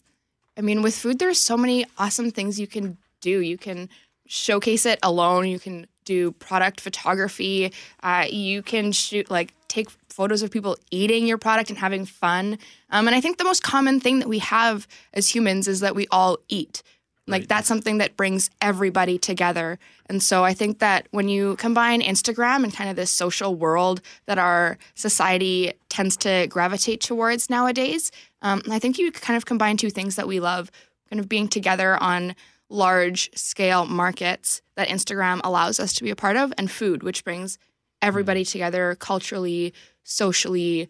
[0.57, 3.41] I mean, with food, there's so many awesome things you can do.
[3.41, 3.89] You can
[4.27, 5.49] showcase it alone.
[5.49, 7.73] You can do product photography.
[8.03, 12.59] Uh, you can shoot like take photos of people eating your product and having fun.
[12.91, 15.95] Um, and I think the most common thing that we have as humans is that
[15.95, 16.83] we all eat.
[17.27, 19.79] Like that's something that brings everybody together.
[20.07, 24.01] And so I think that when you combine Instagram and kind of this social world
[24.27, 28.13] that our society tends to gravitate towards nowadays,
[28.43, 30.71] um, I think you kind of combine two things that we love,
[31.11, 32.37] kind of being together on
[32.69, 37.25] large scale markets that Instagram allows us to be a part of, and food, which
[37.25, 37.59] brings
[38.03, 39.73] everybody together culturally,
[40.05, 40.89] socially.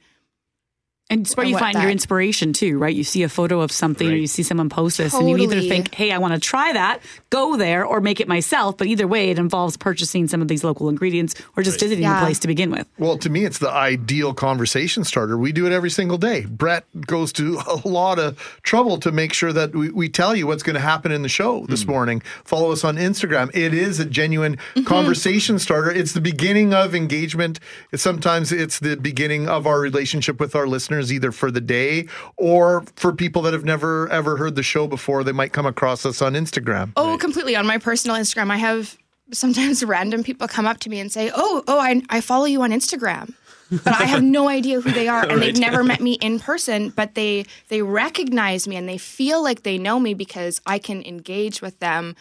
[1.08, 2.94] And it's where you what find your inspiration too, right?
[2.94, 5.60] You see a photo of something or you see someone post this and you either
[5.60, 7.00] think, hey, I want to try that,
[7.30, 8.76] go there or make it myself.
[8.76, 12.18] But either way, it involves purchasing some of these local ingredients or just visiting Yeah.
[12.18, 12.88] the place to begin with.
[12.98, 15.38] Well, to me, it's the ideal conversation starter.
[15.38, 16.44] We do it every single day.
[16.44, 20.48] Brett goes to a lot of trouble to make sure that we, we tell you
[20.48, 21.92] what's going to happen in the show this hmm.
[21.92, 22.22] morning.
[22.44, 23.54] Follow us on Instagram.
[23.54, 24.82] It is a genuine mm-hmm.
[24.82, 25.92] conversation starter.
[25.92, 27.60] It's the beginning of engagement.
[27.92, 32.06] It's sometimes it's the beginning of our relationship with our listeners, either for the day
[32.36, 35.24] or for people that have never ever heard the show before.
[35.24, 36.92] They might come across us on Instagram.
[36.96, 37.56] Oh, completely.
[37.56, 38.96] On my personal Instagram, I have
[39.32, 42.62] sometimes random people come up to me and say, "Oh, oh, I, I follow you
[42.62, 43.34] on Instagram."
[43.70, 46.90] but I have no idea who they are, and they've never met me in person.
[46.90, 51.02] But they they recognize me, and they feel like they know me because I can
[51.02, 52.14] engage with them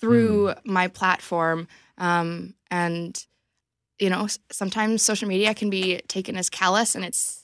[0.00, 1.68] through my platform.
[1.98, 3.24] Um, and
[3.98, 7.41] you know, sometimes social media can be taken as callous, and it's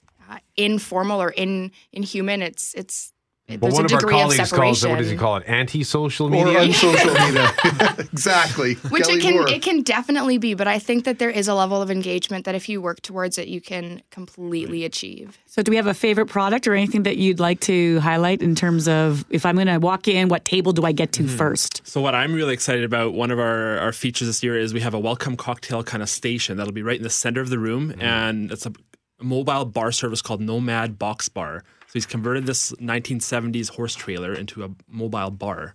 [0.57, 2.43] informal or in inhuman.
[2.43, 3.13] It's it's
[3.49, 5.37] Well, there's one a of our degree of colleagues calls it, what does he call
[5.37, 5.45] it?
[5.47, 6.61] Anti-social Or media?
[6.61, 7.51] unsocial media.
[7.99, 8.75] exactly.
[8.91, 9.49] Which Kelly it can Moore.
[9.49, 12.55] it can definitely be, but I think that there is a level of engagement that
[12.55, 15.39] if you work towards it, you can completely achieve.
[15.47, 18.55] So, do we have a favorite product or anything that you'd like to highlight in
[18.55, 21.37] terms of if I'm going to walk in, what table do I get to mm-hmm.
[21.37, 21.81] first?
[21.87, 24.81] So what I'm really excited about, one of our, our features this year is we
[24.81, 27.59] have a welcome cocktail kind of station that'll be right in the center of the
[27.59, 28.03] room, mm-hmm.
[28.03, 28.73] and it's a
[29.21, 31.65] mobile bar service called Nomad Box Bar.
[31.87, 35.75] So he's converted this 1970s horse trailer into a mobile bar,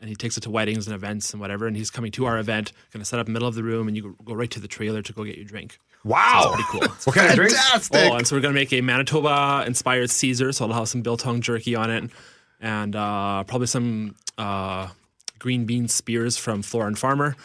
[0.00, 1.66] and he takes it to weddings and events and whatever.
[1.66, 3.64] And he's coming to our event, going to set up in the middle of the
[3.64, 5.78] room, and you go- right to the trailer to go get your drink.
[6.04, 6.42] Wow.
[6.42, 6.80] So pretty cool.
[7.04, 7.54] What kind of drinks?
[7.56, 7.96] Fantastic.
[8.10, 10.52] Oh, and so we're going to make a Manitoba inspired Caesar.
[10.52, 12.10] So it'll have some biltong jerky on it
[12.60, 14.88] and uh, probably some uh,
[15.38, 17.36] green bean spears from Flora and Farmer.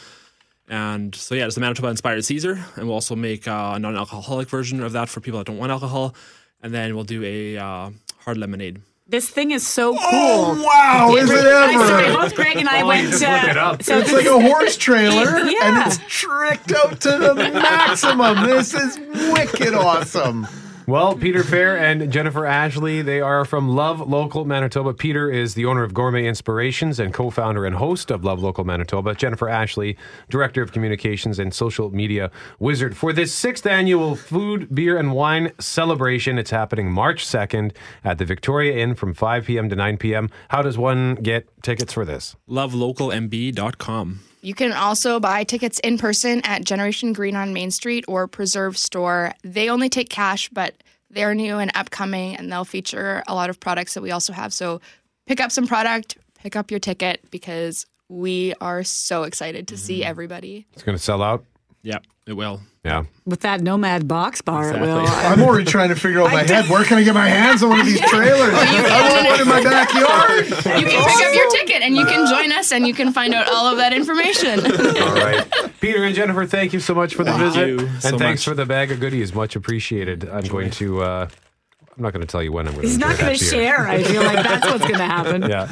[0.70, 2.64] And so, yeah, it's the Manitoba inspired Caesar.
[2.76, 5.58] And we'll also make uh, a non alcoholic version of that for people that don't
[5.58, 6.16] want alcohol.
[6.62, 7.90] And then we'll do a uh,
[8.20, 8.82] hard lemonade.
[9.06, 10.00] This thing is so cool.
[10.02, 12.14] Oh, wow, is it I- sorry, ever?
[12.20, 13.10] both Greg and I Oh, went.
[13.10, 13.84] just uh, it.
[13.86, 15.52] So it's like a horse trailer and
[15.86, 18.48] it's tricked out to the maximum.
[18.48, 18.98] This is
[19.34, 20.48] wicked awesome.
[20.86, 24.94] Well, Peter Fair and Jennifer Ashley, they are from Love Local Manitoba.
[24.94, 28.66] Peter is the owner of Gourmet Inspirations and co founder and host of Love Local
[28.66, 29.16] Manitoba.
[29.16, 29.96] Jennifer Ashley,
[30.30, 32.98] director of communications and social media wizard.
[32.98, 37.72] For this sixth annual food, beer, and wine celebration, it's happening March 2nd
[38.04, 39.70] at the Victoria Inn from 5 p.m.
[39.70, 40.30] to 9 p.m.
[40.50, 42.36] How does one get tickets for this?
[42.50, 44.20] LoveLocalMB.com.
[44.42, 48.78] You can also buy tickets in person at Generation Green on Main Street or Preserve
[48.78, 49.34] Store.
[49.44, 50.76] They only take cash, but
[51.10, 54.54] they're new and upcoming, and they'll feature a lot of products that we also have.
[54.54, 54.82] So
[55.26, 60.02] pick up some product, pick up your ticket because we are so excited to see
[60.02, 60.10] mm-hmm.
[60.10, 60.68] everybody.
[60.74, 61.46] It's going to sell out?
[61.84, 62.62] Yep, it will.
[62.84, 63.06] Yeah.
[63.26, 64.88] with that Nomad box bar, it Exactly.
[64.90, 65.08] will.
[65.08, 67.70] I'm already trying to figure out my head where can I get my hands on
[67.70, 68.54] one of these trailers?
[68.54, 70.46] I want one in my backyard.
[70.84, 73.34] You can pick up your ticket and you can join us and you can find
[73.34, 74.60] out all of that information.
[74.60, 75.48] All right.
[75.80, 77.68] Peter and Jennifer, thank you so much for the Thank visit.
[77.70, 78.52] you and so thanks much.
[78.52, 79.34] for the bag of goodies.
[79.34, 80.28] Much appreciated.
[80.28, 81.28] I'm going to, uh,
[81.96, 83.88] I'm not going to tell you when I'm going to He's not going to share.
[83.88, 85.44] I feel like that's what's going to happen.
[85.44, 85.72] Yeah.